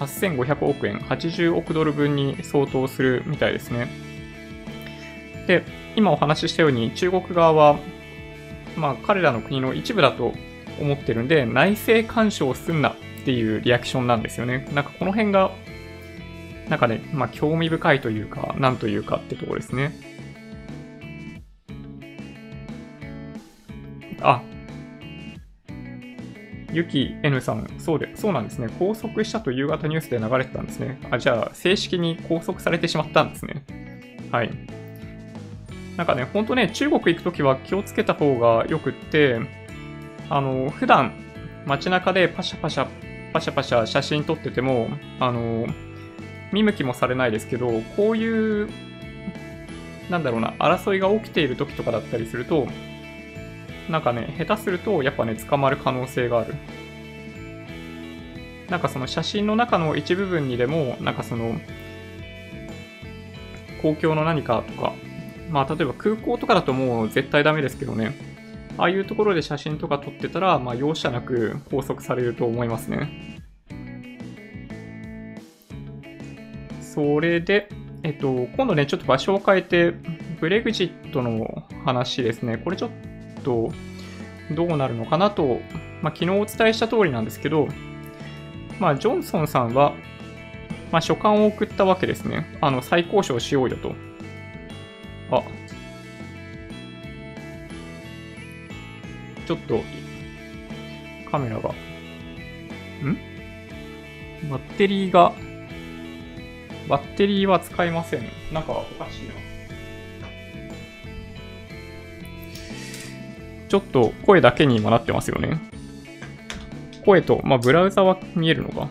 [0.00, 3.88] 8500億円、80億ドル分に相当するみたいですね。
[5.46, 5.62] で、
[5.96, 7.78] 今お話ししたように中国側は、
[8.76, 10.32] まあ彼らの国の一部だと
[10.80, 14.66] 思ってるんで、内政干渉すんなっていうリアクションなんですよね。
[14.74, 15.52] なんかこの辺が、
[16.68, 19.92] なんかね、まあ興味深いというか、なんというかってところですね。
[24.20, 24.42] あ、
[26.72, 28.68] ゆき N さん、そうで、そうなんですね。
[28.68, 30.98] 拘束したと夕方ニュースで流れてたんですね。
[31.10, 33.64] あ、じゃあ、正式に拘束されてしまったんですね。
[34.32, 34.50] はい。
[35.96, 39.40] なんかね、ほんとね、中国行くときは気をつけた方がよくって、
[40.28, 41.12] あの、普段、
[41.66, 42.88] 街中でパシャパシャ、
[43.32, 44.88] パシャパシャ写真撮ってても、
[45.20, 45.66] あの、
[46.52, 48.68] 見向きもされないですけど、こういう、
[50.10, 52.66] なんだろうな、争いが起きている時とかだったりすると、
[53.88, 56.54] なんかね、下手するとやっぱね、捕まる可能性がある。
[58.68, 61.60] なんかその写真の中の一部分にでも、なんかその、
[63.82, 64.94] 公共の何かとか、
[65.50, 68.14] まあ例えば空港とかだともう絶対ダメですけどね、
[68.78, 73.42] ああいうところで写真とか撮ってたら、まあ容赦なく拘束されると思いますね。
[76.80, 77.68] それで、
[78.02, 79.92] えっと、今度ね、ちょっと場所を変えて、
[80.40, 82.56] ブレグジットの話ですね。
[82.56, 82.90] これちょっ
[83.44, 83.72] と、
[84.50, 85.60] どうなるのかなと、
[86.02, 87.68] まあ、昨日お伝えした通りなんですけど、
[88.80, 89.94] まあ、ジョンソンさんは、
[90.90, 92.46] まあ、書簡を送ったわけですね。
[92.60, 93.94] あの、再交渉しようよと。
[95.30, 95.42] あ。
[99.46, 99.82] ちょっと、
[101.30, 101.70] カメラが。
[101.70, 101.74] ん？
[104.50, 105.32] バッテリーが、
[106.88, 108.28] バッテリーは使えません。
[108.52, 109.34] なんかおかしいな。
[113.74, 115.60] ちょっと声だけに今なってますよね。
[117.04, 118.88] 声と、まあ、ブラウザは見えるのか。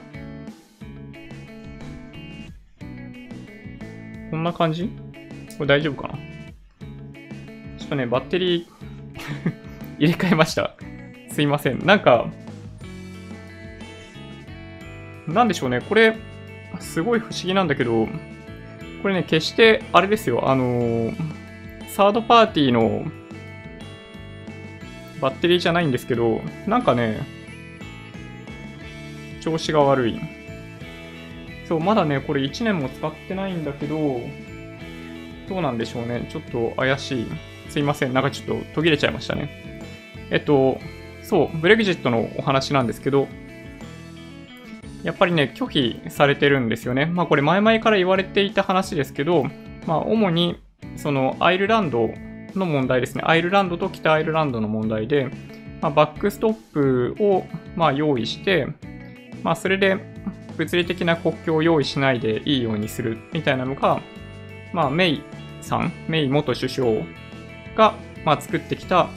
[4.29, 4.89] こんな感じ？
[5.57, 6.15] これ大丈夫かな？
[7.77, 8.65] ちょっとね、バッテリー
[10.03, 10.75] 入れ替えました。
[11.29, 11.85] すいません。
[11.85, 12.27] なんか、
[15.29, 15.79] なんでしょうね。
[15.79, 16.17] これ、
[16.81, 18.09] すごい不思議なんだけど、
[19.01, 20.49] これね、決して、あれですよ。
[20.49, 21.13] あの
[21.87, 23.05] サードパーティーの
[25.23, 27.21] バッテリーじゃないんですけど、なんかね、
[29.39, 30.19] 調子が悪い。
[31.65, 34.19] そう、まだね、これ1年も使ってないんだけど、
[35.47, 36.27] どうなんでしょうね。
[36.29, 37.27] ちょっと怪しい。
[37.69, 38.13] すいません。
[38.13, 39.81] なんかちょっと途切れちゃいましたね。
[40.29, 40.77] えっと、
[41.21, 43.29] そう、ブレグジットのお話なんですけど、
[45.03, 47.05] やっぱりね、拒否されてるんですよね。
[47.05, 49.45] まあこれ前々から言われていた話ですけど、
[49.87, 50.61] まあ主に、
[50.97, 52.13] そのアイルランド
[52.59, 53.23] の問題ですね。
[53.25, 55.29] アイルランドと北アイルランドの問題で、
[55.81, 58.67] まあ、バックストップをま用意して、
[59.43, 59.97] まあ、それで
[60.57, 64.01] 物理的な国境を用意しないでいいようにするみたいなのが、
[64.71, 65.23] まあ、メイ
[65.61, 66.91] さん、メイ元首相
[67.75, 69.09] が、ま、作ってきた、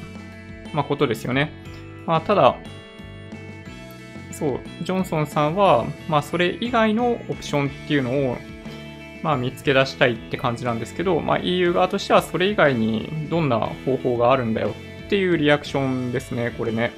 [0.73, 1.53] ま、ことですよね。
[2.07, 2.57] まあ、ただ、
[4.33, 8.37] そう、ジョンソンさんは、まあ、それ以外のオプションっていうのを、
[9.27, 14.73] まあ、見つけ出したいって感じなんですけど、まあ、EU 側としてはそれ以外にどんな方法があるんだよ
[15.07, 16.93] っていうリアクションですね、これね。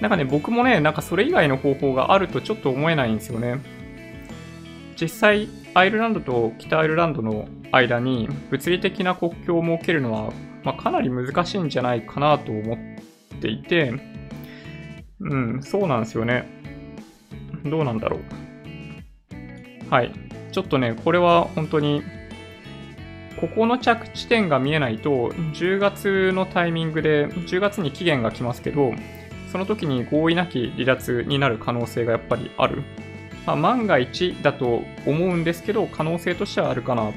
[0.00, 3.60] なんかね、僕もね、なんかそれ以外の方法があるとちょっと思えないんですよね。
[5.00, 10.32] 実際、アイルランドと北アイルランドの間に物理的な国境を設けるのは、
[10.64, 13.92] まあ、かなり難しいんじゃないかなと思っていて、
[15.20, 16.48] うん、そうなんですよね。
[17.64, 18.40] どうなんだろう。
[19.88, 20.29] はい。
[20.50, 22.02] ちょっとね、これは本当に、
[23.40, 28.92] ここの着地点が見えないと、10月のタイミングで、10月に期限が来ますけど、
[29.50, 32.82] その時に合意なき離脱になる可能性がやっぱりある。
[33.46, 37.10] まあ、万が一だと思うんですけど、可能性としてはあるかな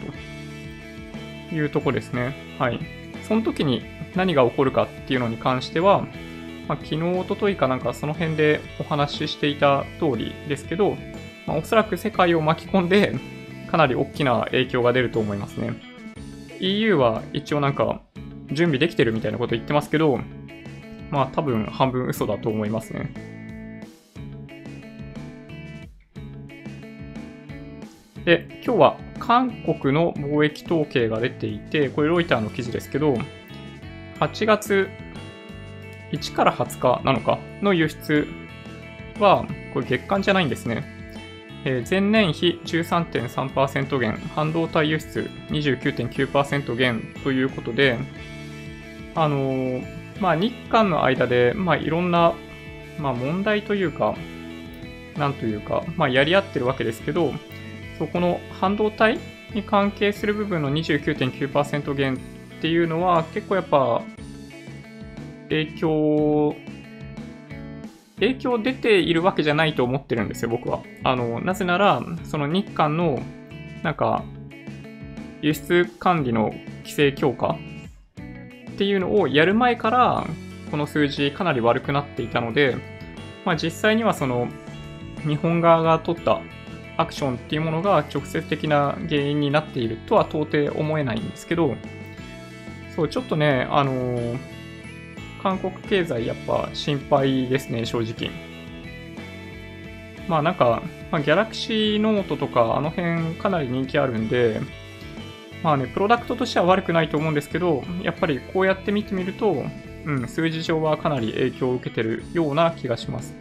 [1.49, 2.33] というとこですね。
[2.57, 2.79] はい。
[3.27, 3.83] その時に
[4.15, 6.07] 何が起こるかっていうのに関しては、
[6.67, 10.97] まあ、昨日、おとといかなんかその辺でお話ししていた通りですけど、
[11.45, 13.15] まあ、おそらく世界を巻き込んで、
[13.69, 15.73] かなり大きな影響が出ると思いますね。
[16.59, 18.01] EU は一応なんか
[18.51, 20.19] 準備できてるみたいなこと言ってますけど、
[21.09, 23.13] まあ多分半分嘘だと思いますね。
[28.25, 33.15] で、今日は韓国の貿易統計が出ていて、これロイターの記事ですけど、
[34.19, 34.87] 8月
[36.11, 38.27] 1から20日なのかの輸出
[39.19, 40.92] は、これ月間じゃないんですね。
[41.65, 47.97] え、前年比13.3%減、半導体輸出29.9%減ということで、
[49.15, 52.33] あのーまあ、日韓の間で、まあ、いろんな、
[52.99, 54.15] まあ、問題というか、
[55.17, 57.33] なんというか、まあ、やり合ってるわけですけど、
[57.97, 59.19] そこの半導体
[59.53, 64.01] に関係する部分の29.9%減っていうのは、結構やっぱ、
[65.49, 66.55] 影響、
[68.19, 70.81] 影響出ているわけじゃないと思ってるんですよ、僕は。
[71.03, 73.21] あの、なぜなら、その日韓の、
[73.81, 74.23] なんか、
[75.41, 77.57] 輸出管理の規制強化
[78.73, 80.27] っていうのをやる前から、
[80.71, 82.77] この数字かなり悪くなっていたので、
[83.45, 84.47] まあ、実際にはその、
[85.27, 86.41] 日本側が取った
[86.97, 91.75] アクションっていうものが直接的な原因になっているとは到底思えないんですけど、
[92.95, 94.52] そう、ちょっとね、あのー、
[95.43, 98.31] 韓国経済やっぱ心配ですね、正直。
[100.29, 104.61] まあなんか、まあ、ギャラクシーノートとかあの辺かなり人気あるんで、
[105.61, 109.65] まあね、プロダクトとしては悪くないと思うんですけど、やっぱりこうやって見てみると、
[110.05, 113.35] うん、数字上はかなり影響を受けてるような気がします。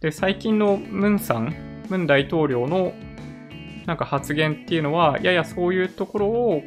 [0.00, 1.54] で、最近のムンさん、
[1.88, 2.92] ムン大統領の
[3.86, 6.62] なんか発言っていうのは、ややそういうところを、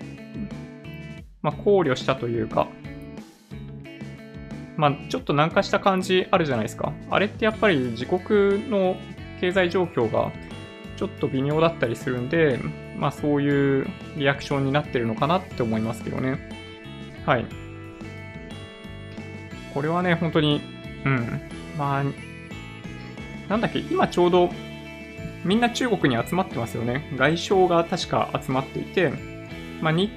[1.41, 2.67] まあ、考慮したというか、
[4.77, 6.93] まあ、ちょっと軟化した感じあるじゃないですか。
[7.09, 8.97] あれってやっぱり自国の
[9.39, 10.31] 経済状況が
[10.97, 12.59] ちょっと微妙だったりするんで、
[12.97, 16.39] まあそういうリアクションになってるのかなって思いますけどね。
[17.25, 17.45] はい。
[19.73, 20.61] これはね、本当に、
[21.05, 21.41] うん。
[21.77, 22.03] まあ、
[23.49, 24.49] なんだっけ、今ちょうど
[25.43, 27.11] みんな中国に集まってますよね。
[27.17, 29.11] 外相が確か集まっていて、
[29.81, 30.11] まあ、日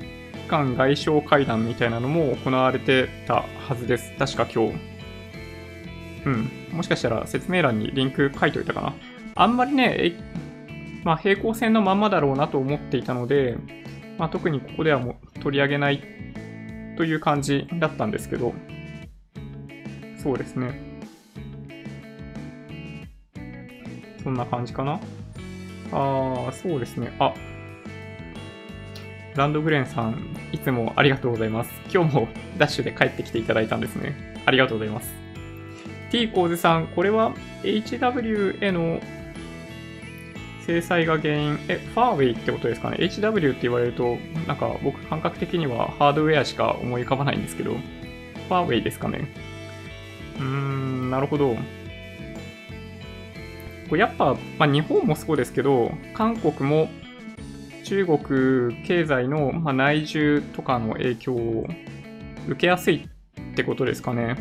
[0.48, 4.12] 韓外相会談みたいなのも行われてたはずです。
[4.18, 4.74] 確か今日。
[6.26, 6.50] うん。
[6.72, 8.94] もしかしたら説明欄にリンク書いといたかな。
[9.34, 10.14] あんまりね、
[11.04, 13.56] まあ、平行線のまんまだろうなと思っていたので、
[14.18, 16.02] まあ、特にここではもう取り上げない
[16.96, 18.52] という感じだったんですけど、
[20.20, 20.80] そうですね。
[24.24, 25.00] そんな感じかな。
[25.92, 27.14] ああ、そうですね。
[27.20, 27.32] あ、
[29.36, 31.70] ランドグレンさん、いつもありがとうございます。
[31.92, 34.14] 今日も ダッシュで帰ってきていただいたんですね。
[34.46, 35.12] ありがとうございます。
[36.10, 39.00] T コーズさん、これは HW への
[40.66, 49.28] 制裁が原因、え、ファーウェイってことですかね ?HW って言われると、なんか僕感覚的にはハードウェアしか思い浮かばないんですけど、ファーウェイですかね？
[50.38, 51.56] うーん、なるほど。
[53.88, 56.90] これやっぱ、まあ、日本もそうですけど、韓国も
[57.88, 58.18] 中国
[58.84, 61.66] 経済の、まあ、内需とかの影響を
[62.46, 63.08] 受けやすい
[63.40, 64.36] ってことですかね。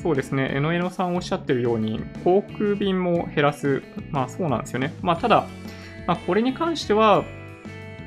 [0.00, 3.82] そうですね、えのえのさんおっしゃってるように、航空便も減らす。
[4.12, 4.94] まあそうなんですよね。
[5.02, 5.48] まあただ、
[6.06, 7.24] まあ、これに関しては、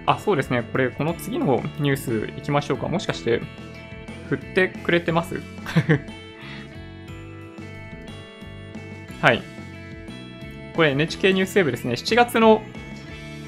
[0.06, 2.88] あ、そうですね、これ、この次のニュース行きましょうか。
[2.88, 3.42] もしかして、
[4.30, 5.42] 振ってくれてます？
[9.22, 9.59] はい。
[10.80, 11.96] これ NHK ニュースウェブですね。
[11.96, 12.62] 7月の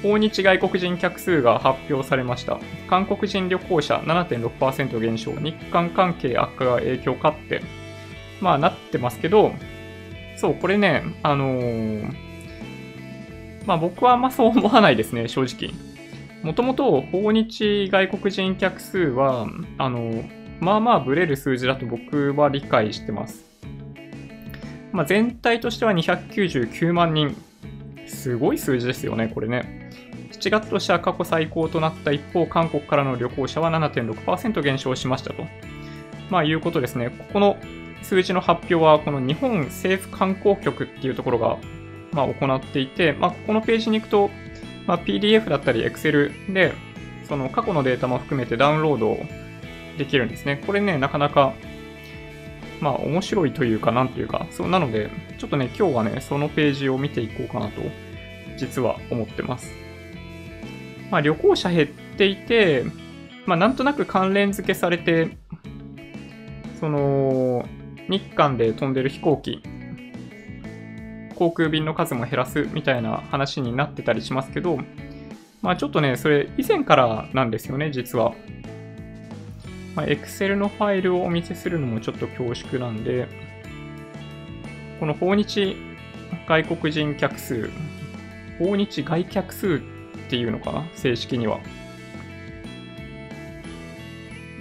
[0.02, 2.60] 訪日外国人客数が発表されました。
[2.90, 5.32] 韓国人旅行者7.6%減少。
[5.32, 7.62] 日韓関係悪化が影響かって
[8.42, 9.54] まあなってますけど、
[10.36, 12.12] そう、これね、あのー、
[13.64, 15.72] まあ僕はあんまそう思わないですね、正直。
[16.42, 20.22] もともと訪日外国人客数は、あの、
[20.60, 23.51] まあまあブレる数字だと僕は理解してます。
[24.92, 27.36] まあ、全体としては299万人。
[28.06, 29.90] すごい数字ですよね、これね。
[30.32, 35.44] 7月としては過去最高となった一方、韓国からの旅行者は7.6%減少しましたと。
[36.30, 37.10] まあ、いうことですね。
[37.10, 37.56] ここの
[38.02, 41.58] 数字の発表は、この日本政府観光局っていうところが、
[42.12, 44.30] ま、行っていて、まあ、このページに行くと、
[44.86, 46.74] まあ、PDF だったり Excel で、
[47.28, 49.18] その過去のデータも含めてダウンロード
[49.96, 50.62] できるんですね。
[50.66, 51.54] これね、なかなか、
[52.82, 55.08] まあ面白いというか、なんというか、そうなので、
[55.38, 57.80] ちょっとね、今日はね、そのページを見ていこうかなと、
[58.58, 59.72] 実は思ってます。
[61.08, 62.84] まあ旅行者減っていて、
[63.46, 65.36] まあなんとなく関連付けされて、
[66.80, 67.64] その、
[68.08, 69.62] 日韓で飛んでる飛行機、
[71.36, 74.78] 航空便の数も減らすみたいな話になってたりしますけど、
[75.60, 78.34] まあちょっとね、それ以前からなんですよね、実は。
[79.94, 83.28] まあ、Excel のファイルをお見せするのもちょっと恐縮なんで、
[84.98, 85.76] この訪日
[86.46, 87.70] 外国人客数、
[88.58, 90.86] 訪日外客数っていうのかな？
[90.94, 91.60] 正式には。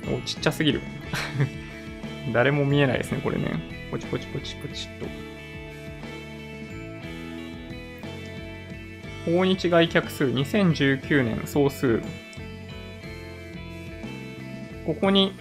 [0.08, 0.82] お、ちっちゃすぎる。
[2.34, 3.54] 誰も見えないですね、これね。
[3.90, 5.32] ポチポチポチポチっと。
[9.32, 12.02] 訪日外客数2019年総数。
[14.86, 15.34] ここに、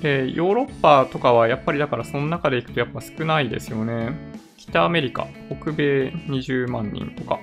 [0.02, 4.10] で、ヨーロッパとかはやっぱりだからその中でいくとやっぱ少ないですよね。
[4.56, 5.28] 北アメリカ、
[5.60, 7.38] 北米20万人とか、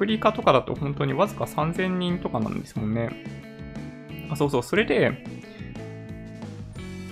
[0.00, 3.10] フリカとかだと本当にわずか3000人とかなんですもんね。
[4.30, 5.26] あ、そうそう、それで、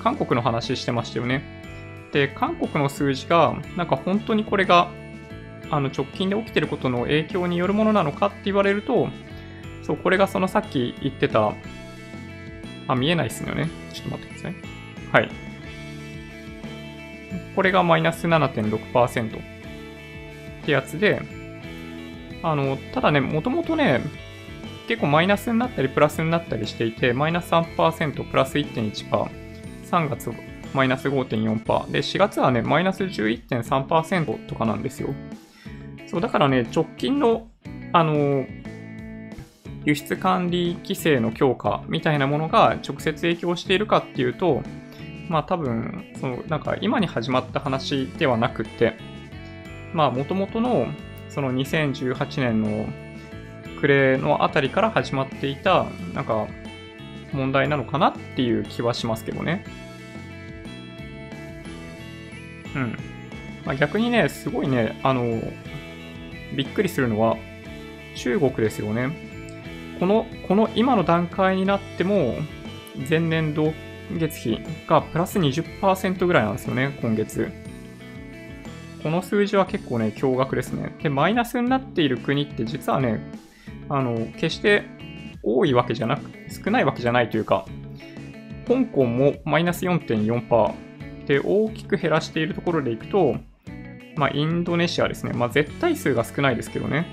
[0.03, 1.43] 韓国の話してましたよね。
[2.15, 4.89] で、韓国の数字が、なんか本当にこれが、
[5.71, 9.11] あの直近で起きてることの影響によるものなのかって言われると、
[9.83, 11.53] そう、これがそのさっき言ってた、
[12.87, 13.69] あ、見えないっすよね。
[13.93, 14.55] ちょっと待ってください。
[15.13, 15.31] はい。
[17.55, 19.41] これがマイナス7.6%っ
[20.65, 21.37] てやつで、
[22.43, 24.01] あの、ただね、もともとね、
[24.89, 29.29] 結構マイナスになったりプラスになったりしていて、マイナス3%、プラス1.1%、
[29.85, 30.31] 3月
[30.75, 35.15] マイナス5.4%、で、4月はね、マイナス11.3%とかなんですよ。
[36.07, 37.49] そう、だからね、直近の、
[37.93, 38.47] あの、
[39.85, 44.63] 輸出管理規制の強化みたいなものが直接影響しているかっていうと、
[45.29, 48.95] まあ多分、そのなんか今に始まった話ではなくて、
[49.93, 50.89] まあ元々の
[51.39, 52.89] その2018年の
[53.81, 56.49] 暮れのあたりから始まっていた、なんか
[57.33, 59.65] 問題なのかなっていう気はしますけどね。
[62.75, 62.97] うん。
[63.65, 65.41] まあ、逆にね、すごいね、あの、
[66.57, 67.37] びっくりするのは
[68.17, 69.97] 中国ですよね。
[70.01, 72.35] この、この今の段階になっても、
[73.09, 73.73] 前年同
[74.11, 77.68] 月比がプラス20%ぐらいなんですよね、今月。
[79.03, 80.97] この数字は結構ね、驚愕ですね。
[81.03, 83.21] で、マイナスになっている国って実はね、
[83.89, 84.85] あの、決して
[85.43, 87.65] 多いわけじゃなく、少ないわけじゃないというか、
[88.67, 90.75] 香港もマイナス4.4%
[91.27, 93.37] で大きく減らしているところでいくと、
[94.17, 95.33] まあ、インドネシアですね。
[95.33, 97.07] まあ、絶対数が少ないですけどね。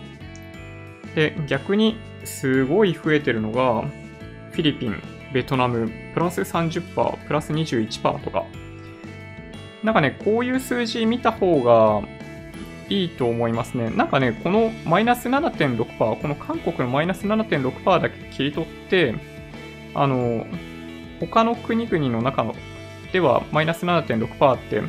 [1.14, 3.84] で、逆にすごい増えてるのが、
[4.52, 5.02] フィリピン、
[5.34, 8.46] ベトナム、プラス30%、プラス21%とか。
[9.86, 12.02] なんかね、こういう数字見た方が
[12.90, 13.92] いいと思いますね。
[13.92, 19.14] なんかね、このマイナス7.6%、この韓国のマイナス7.6%だけ切り取って、
[19.94, 20.48] あの、
[21.20, 22.52] 他の国々の中
[23.14, 24.82] ではマイナス7.6%って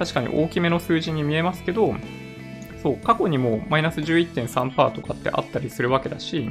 [0.00, 1.94] 確かに大きめの数字に見えますけど、
[2.82, 6.50] そう、過去にもマイナス11.3%とかってあったりするわけだし、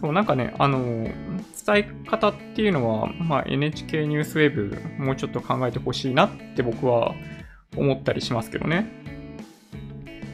[0.00, 1.08] そう、なんかね、あの、
[1.64, 7.14] 伝え方っていうのは、まあ、NHK ニュースウェブ、もうちょっと考えてほしいなって僕は
[7.76, 8.86] 思ったりしますけどね。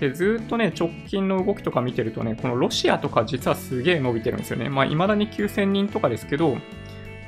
[0.00, 4.68] で、ずっとね、直近の動きとか見てるとね、このロシアとか実はすげえ伸びてるんですよね。
[4.68, 6.56] まあ、未だに9000人とかですけど、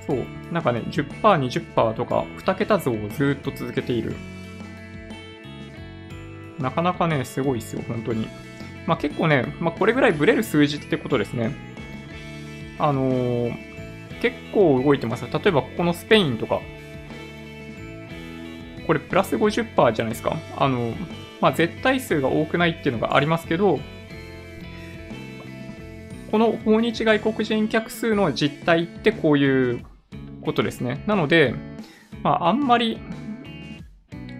[0.06, 4.14] そう、なんかね、10%、20%とか、2桁増をずっと続けている。
[6.58, 8.28] なかなかね、すごいっすよ、本当に。
[8.86, 11.52] まあ結構ね、まあこれぐらいブレる数字ってことですね。
[12.78, 13.69] あのー、
[14.20, 15.24] 結構動いてます。
[15.24, 16.60] 例えばここのスペインとか、
[18.86, 20.36] これプラス50%じゃないですか。
[20.56, 20.92] あの、
[21.40, 23.80] まあ絶対数が多くないっていうのがありますけど、
[26.30, 29.84] この訪日外国人客数の実態ってこういう
[30.42, 31.02] ことですね。
[31.06, 31.54] なので、
[32.22, 32.98] まあ、あんまり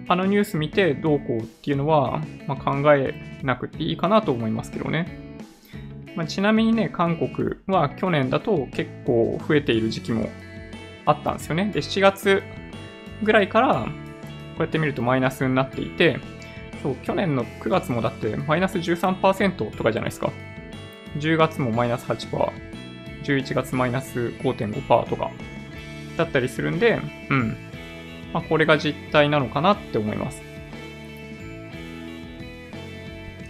[0.07, 5.20] あのニュース見てどうこうっていうのは、まあ、考えなくていいかなと思いますけどね。
[6.15, 10.29] まあ、ちなみにね、韓国は去年だと結構増えている時期も
[11.05, 11.71] あったんですよね。
[11.73, 12.43] で、7月
[13.23, 13.89] ぐらいからこ
[14.59, 16.19] うやって見るとマイナスになっていて、
[16.83, 20.31] そう、去年の9月もだってマイナス13%とかじゃないですか。
[21.17, 22.51] 10月もマイナス8%、
[23.23, 25.31] 11月マイナス5.5%とか
[26.17, 26.99] だったりするんで、
[27.29, 27.57] うん。
[28.33, 30.41] まあ、これが実態なのかなって思います。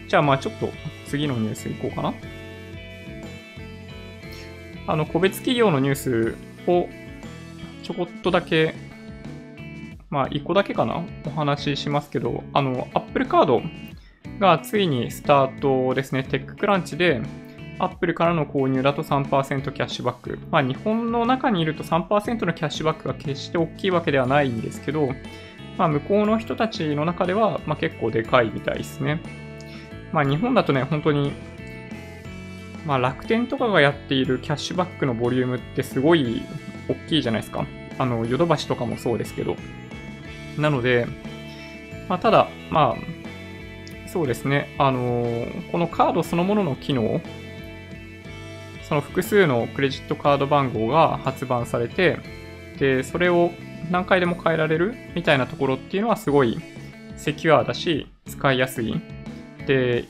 [0.07, 0.69] じゃあまあちょっと
[1.07, 2.13] 次のニュースいこうかな。
[4.87, 6.35] あの、個別企業のニュース
[6.67, 6.87] を
[7.83, 8.75] ちょこっとだけ、
[10.09, 13.61] まあ一個だけかなお話ししますけど、あの、Apple Card
[14.39, 16.23] がついにスタートですね。
[16.23, 17.21] テッククランチで、
[17.81, 20.37] アップルからの購入だと3%キャッシュバック。
[20.51, 25.09] まあ、日本の中にいると3%のキャッシュバックが決して大きいわけではないんですけど、
[25.79, 29.19] まあ、向こうの人たちの中では、まあ、結構でかいみたいですね。
[30.11, 31.31] まあ、日本だとね、本当に、
[32.85, 36.41] まあ、楽天とかがやっているキャッシュバックのボリュームってすごい
[36.87, 37.65] 大きいじゃないですか。
[37.97, 39.55] あの、ヨドバシとかもそうですけど。
[40.57, 41.07] なので、
[42.09, 47.21] まあ、ただ、まあ、そうですね、あのー、このカードそのものの機能
[48.91, 52.17] その複数のクレジットカード番号が発売されて、
[52.77, 53.51] で、それを
[53.89, 56.59] 何回でも変えられるみたいなところっていうのはすごい
[57.15, 59.01] セキュアだし、使いやすい。
[59.65, 60.09] で、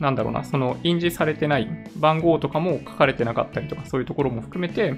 [0.00, 4.92] なんだろうな、その印字されてない番号とかも書かれてなかったりとか、そういうところも含めて、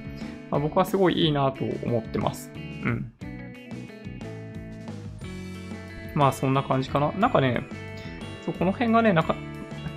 [0.51, 2.51] まあ、僕はすごいいいなと思ってます。
[2.55, 3.13] うん。
[6.15, 7.13] まあそんな感じかな。
[7.13, 7.63] なんかね、
[8.45, 9.37] そうこの辺がね、なんか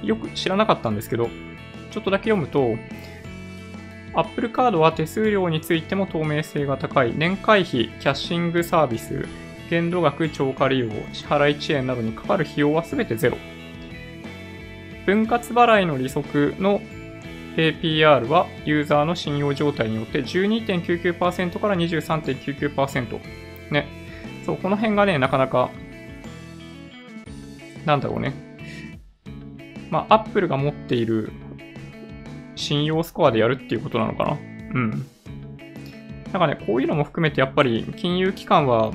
[0.04, 1.30] よく知らなかったんですけど、
[1.92, 2.76] ちょっとだけ読むと、
[4.14, 9.28] Apple Card は手数料についても透明性が高い年会費、キャッシングサービス、
[9.70, 13.38] 限度額超過利用、支払い遅延などにかかる費用はすべてゼロ。
[15.06, 16.82] 分割払いの利息の
[17.58, 23.20] APR はユーザーの信用状態によって12.99%から23.99%。
[23.72, 23.88] ね。
[24.46, 25.70] そう、この辺がね、なかなか、
[27.86, 28.34] なんだろうね。
[29.90, 31.32] まあ、Apple が持っている
[32.56, 34.38] 信用スコアでやるっていうことなのかな。
[34.74, 35.06] うん。
[36.32, 38.92] なんかね、こういうのも含めてやっぱり金融機関は、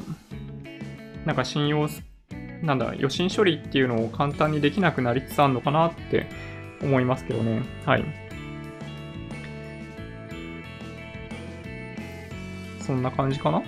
[1.25, 1.89] なんか信用、
[2.65, 6.27] なんだ、予診処理っていうのを簡単にできなくなりつつあるのかなって
[6.83, 7.63] 思いますけどね。
[7.85, 8.05] はい。
[12.81, 13.63] そんな感じかな？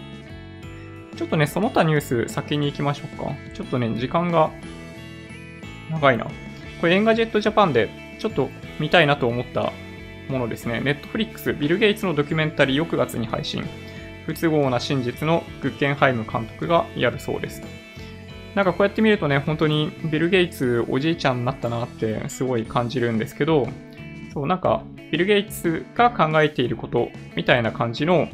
[1.17, 3.33] ちょっとね、その他ニュース先に行きましょうか。
[3.55, 4.51] ちょっとね、時間が
[5.91, 6.27] 長いな。
[6.81, 7.89] これエンガジェットジャパンで
[8.19, 9.73] ちょっと見たいなと思った
[10.29, 10.81] ものですね。
[10.81, 13.65] ネットフリックス、ビル・ゲイツのドキュメンタリーを9月に配信。
[14.27, 17.63] 不都合な真実のグッケンハイム監督がやるそうです。
[18.57, 23.69] なんかこうやって見るとね、本当にビル・ゲイツおじいちゃんになったなってすごい感じるんですけど、
[24.33, 24.83] そうなんか
[25.13, 28.31] ビル・ゲイツが考えていることみたいな感じの、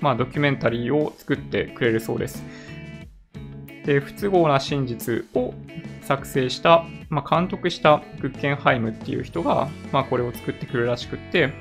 [0.00, 2.44] まあ、ドキュメンタリーを作ってくれるそうです。
[3.84, 5.54] で、不都合な真実を
[6.02, 11.52] 作成した、まあ、監督したグッケンハイムっていう人が、まあ、これを作ってくるらしくって、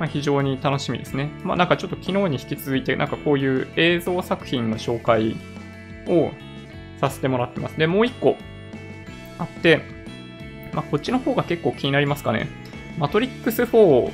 [0.00, 1.30] まあ、非常に楽しみですね。
[1.44, 5.36] まあ、なんかちょっと昨日に引き続いて、なんかこういう映像作品の紹介
[6.08, 6.32] を
[7.00, 7.78] させてもらってます。
[7.78, 8.36] で、もう一個
[9.38, 9.82] あって、
[10.72, 12.48] まあ、こっちの方が結構気になりますかね。
[12.98, 14.10] マトリックス4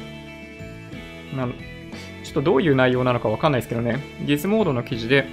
[1.36, 1.48] な
[2.22, 4.00] ちょっとどういう内容なのかわかんないですけどね。
[4.26, 5.26] ギズモードの記事で、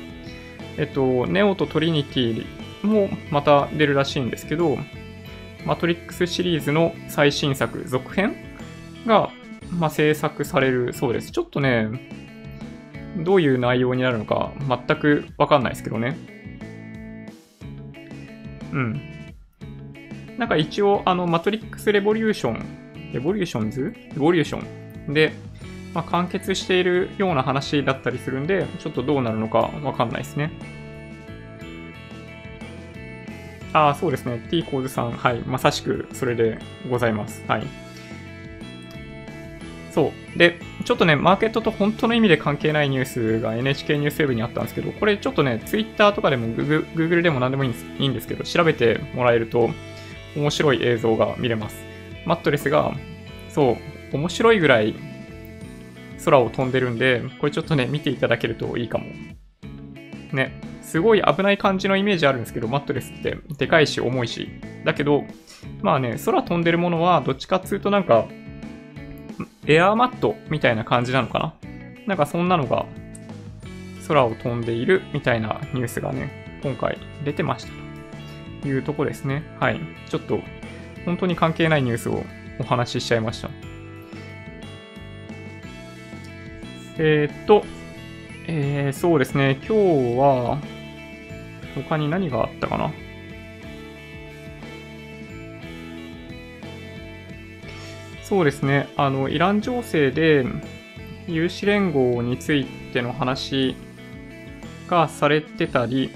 [0.77, 2.45] えっと、ネオとトリニティ
[2.83, 4.77] もまた出るらしいんですけど、
[5.65, 8.35] マトリックスシリーズの最新作、続編
[9.05, 9.29] が、
[9.71, 11.31] まあ、制作されるそうです。
[11.31, 11.87] ちょっとね、
[13.17, 16.17] どういう内容になるのか全くわかんないですけどね。
[18.71, 19.01] うん。
[20.37, 23.93] なんか一応、あの、マトリックスレボリューション、レボリューションズ？
[23.95, 24.63] レボリューショ
[25.09, 25.33] ンで、
[25.93, 30.51] まあ、完結しているような話だったりするんで、ちょっとどうなるのかわかんないですね。
[33.73, 34.45] ああ、そうですね。
[34.49, 35.39] T コーズさん、はい。
[35.39, 36.59] まさしくそれで
[36.89, 37.43] ございます。
[37.47, 37.63] はい。
[39.91, 40.37] そう。
[40.37, 49.69] で、ちょっとね、マーケットと本当の意味で関係ないニュースが NHK ニュースウェブにあったんですけど、これちょっとね、Twitter とかでも Google でも何でもいいんですいいんですけど、調べてもらえると
[50.35, 51.75] 面白い映像が見れます。
[52.25, 52.93] マットレスが、
[53.49, 53.77] そ
[54.13, 54.95] う、面白いぐらい
[56.23, 59.05] 空を飛んでるんで、これちょっとね、見ていただけるといいかも。
[60.31, 64.49] ね、すごい危ない感じのイメージあるんですけど、マットレスってでかいし重いし。
[64.85, 65.25] だけど、
[65.81, 68.27] まあね、空飛んでるものはどっちかっつうとなんか、
[69.67, 71.53] エアーマットみたいな感じなのかな？
[72.07, 72.85] なんかそんなのが
[74.07, 77.71] 空を飛んでいるみたいなニュースがね、今回出てました
[78.63, 79.43] というとこですね。
[79.59, 79.79] はい。
[80.09, 80.39] ちょっと
[81.05, 82.23] 本当に関係ないニュースを
[82.59, 83.49] お話ししちゃいました。
[86.97, 87.63] えー、っと、
[88.47, 90.59] えー、そうですね、今日は
[91.75, 92.91] 他に何があったかな？
[98.31, 98.87] そうですね。
[98.95, 100.45] あの、イラン情勢で、
[101.27, 103.75] 有志連合についての話
[104.87, 106.11] がされてたり、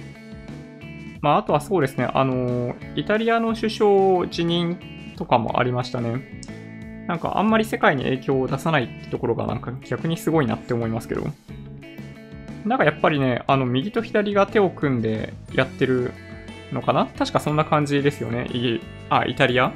[1.19, 4.77] まあ、あとはそうですね、あの、イタリアの首相辞任
[5.17, 6.21] とかもありましたね。
[7.09, 11.27] なんかあんまり世界に影響を出さないってところがなんか逆にすごいなって思いますけど。
[12.65, 16.13] なんかやっぱりね、あの、右と左が手を組んでやってる
[16.71, 17.07] のかな？
[17.07, 18.45] 確かそんな感じですよね。
[18.53, 19.73] イあ、イタリア？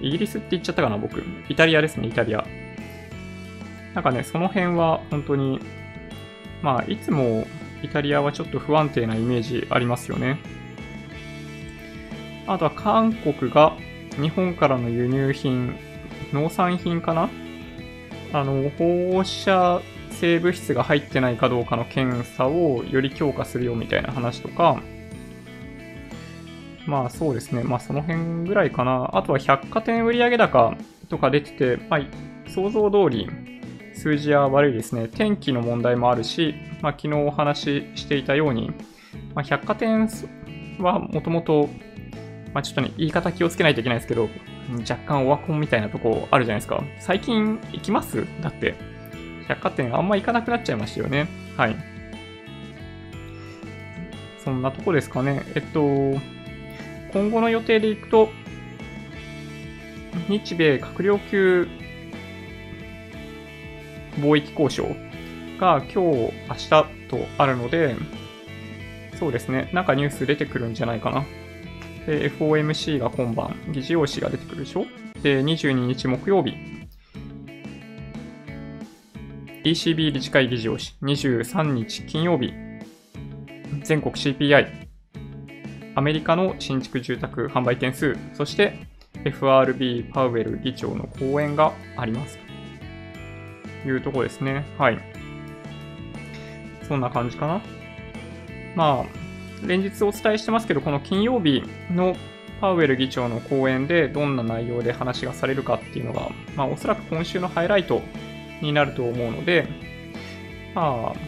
[0.00, 1.22] イギリスって言っちゃったかな、僕。
[1.48, 2.46] イタリアですね、イタリア。
[3.94, 5.60] なんかね、その辺は本当に、
[6.62, 7.46] まあ、いつも
[7.82, 10.38] イタリアはちょっと不安定なイメージありますよね。
[12.46, 13.76] あとは韓国が
[14.20, 15.76] 日本からの輸入品、
[16.32, 17.28] 農産品かな？
[18.32, 19.80] あの、放射
[20.10, 24.82] 性物質が入ってないかどうかの検査をより強化するよみたいな話とか、
[26.88, 27.62] まあそうですね。
[27.62, 29.10] まあその辺ぐらいかな。
[29.12, 30.74] あとは百貨店売上高
[31.10, 32.00] とか出てて、まあ
[32.48, 33.28] 想像通り
[33.94, 35.06] 数字は悪いですね。
[35.06, 38.70] 天気の問題もあるし、まあ昨日お話ししていたように、
[39.34, 40.08] まあ、百貨店
[40.78, 41.68] はもともと、
[42.54, 44.30] まあちょっとね、言い方気をつけないといけないですけど、
[44.80, 46.82] 若干オワコンみたいなとこあるじゃないですか。
[47.00, 48.26] 最近行きます？
[48.40, 48.74] だって。
[49.46, 51.28] 百貨店あんま行かなくなっちゃいましたよね。
[51.56, 51.76] はい。
[54.42, 55.42] そんなとこですかね。
[55.54, 55.80] えっと、
[57.12, 58.28] 今後の予定でいくと、
[60.28, 61.66] 日米閣僚級
[64.20, 64.96] 貿易交渉
[65.58, 66.68] が今日、明日
[67.08, 67.96] とあるので、
[69.18, 71.24] そうですね、なんかニュース出てくるんじゃないかな。
[72.06, 74.86] で、FOMC が今晩、議事要旨が出てくるでしょ。
[75.22, 76.54] で、22日木曜日、
[79.64, 82.52] ECB 理事会議事要旨、23日金曜日、
[83.82, 84.87] 全国 CPI、
[85.98, 88.86] アメリカの新築住宅販売件数、そして
[89.24, 92.38] FRB パウエル議長の講演があります。
[93.82, 94.64] というところですね。
[94.78, 95.00] はい。
[96.86, 97.62] そんな感じかな。
[98.76, 102.14] まあ、連日お伝えしてますけど、この金曜日の
[102.60, 108.02] パウエル議長の講演でどんな内容で話がされるかっていうのが、まあおそらく今週のハイライト
[108.62, 109.66] になると思うので、
[110.76, 111.18] まあ、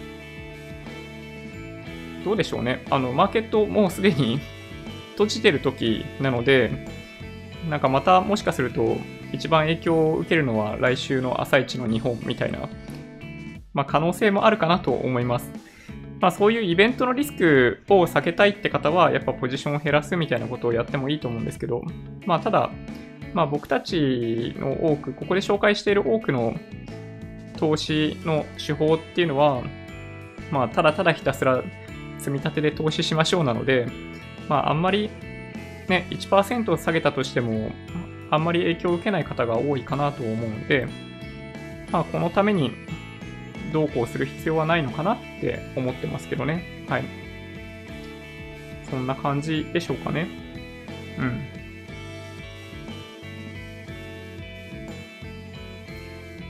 [2.25, 2.85] どうでしょうね。
[2.89, 4.39] あの、マーケットもうすでに
[5.11, 6.86] 閉じてる時なので、
[7.68, 8.96] なんかまたもしかすると
[9.32, 12.68] 一番影響を受けるのは来週の朝一の日本みたいな、
[13.74, 15.50] まあ、可能性もあるかなと思います。
[16.20, 21.82] まあそういうイベントのリスクを避けたいって方はやっぱポジションを減らすみたいなことをやってもいいと思うんですけど、
[22.26, 22.70] まあただ、
[23.32, 26.54] まあ僕たちの多く、ここで紹介している多くの
[27.56, 29.62] 投資の手法っていうのは、
[30.50, 31.62] まあただただひたすら
[32.18, 33.86] 積み立てで投資しましょうなので、
[34.51, 35.11] まあ、あんまり、
[35.88, 37.70] ね、1%下げたとしても、
[38.32, 40.88] あんまり影響を受けない方が多いかなと思うので、
[41.92, 42.72] まあ、このために
[43.72, 46.84] どうこうする必要はないのかなって思ってますけどね。
[46.88, 47.05] はい。
[48.90, 50.26] そんな感じでしょうかね。
[51.16, 51.46] うん。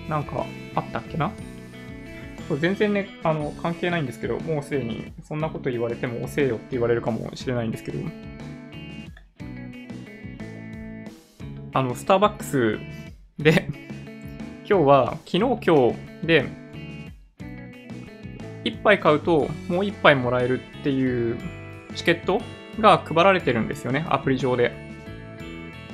[0.08, 1.30] なんかあったっけな？
[2.50, 8.00] そう全然ね、あの、関係ないんですけど、もうすでにそんなこと言われても遅えよって言われるかもしれないんですけど、
[11.72, 12.78] あの、スターバックス
[13.38, 13.68] で
[14.68, 16.44] 今日は、昨日今日で、
[18.64, 21.36] 1杯買うともう1杯もらえるっていう
[21.94, 22.42] チケット
[22.80, 24.72] が配られてるんですよね、アプリ上で。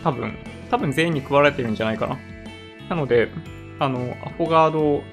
[0.02, 0.32] 多分、
[0.70, 2.18] 多分全員に配られてるんじゃないかな。
[2.88, 3.28] なので、
[3.78, 5.04] あの、アフォガード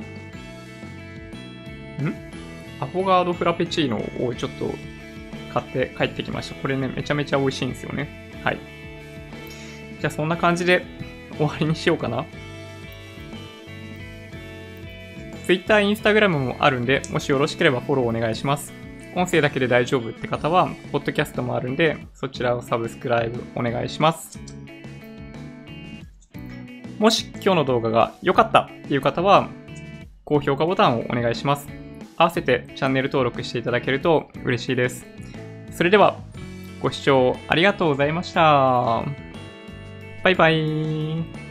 [2.84, 4.66] アフォガードフラペチーノをちょっと
[5.54, 6.56] 買って帰ってきました。
[6.56, 8.42] これね、めちゃめちゃ美味しいんですよね。
[8.44, 8.60] はい。
[10.02, 10.86] じゃあそんな感じで
[11.38, 12.26] 終わりにしようかな。
[15.46, 18.74] Twitter、Instagram もあるんで、もしよろしければフォローお願いします。
[19.16, 24.40] 音声だけで大丈夫って方は、ポッドキャストもあるんで、そちらをサブスクライブお願いします。
[27.00, 29.50] もし今日の動画が良かったっていう方は、
[30.26, 31.83] 高評価ボタンをお願いします。
[32.18, 35.06] 合わせてチャンネル登録していただけると嬉しいです。
[35.72, 36.18] それでは、
[36.82, 39.04] ご視聴ありがとうございました。
[40.24, 41.43] バイバイ。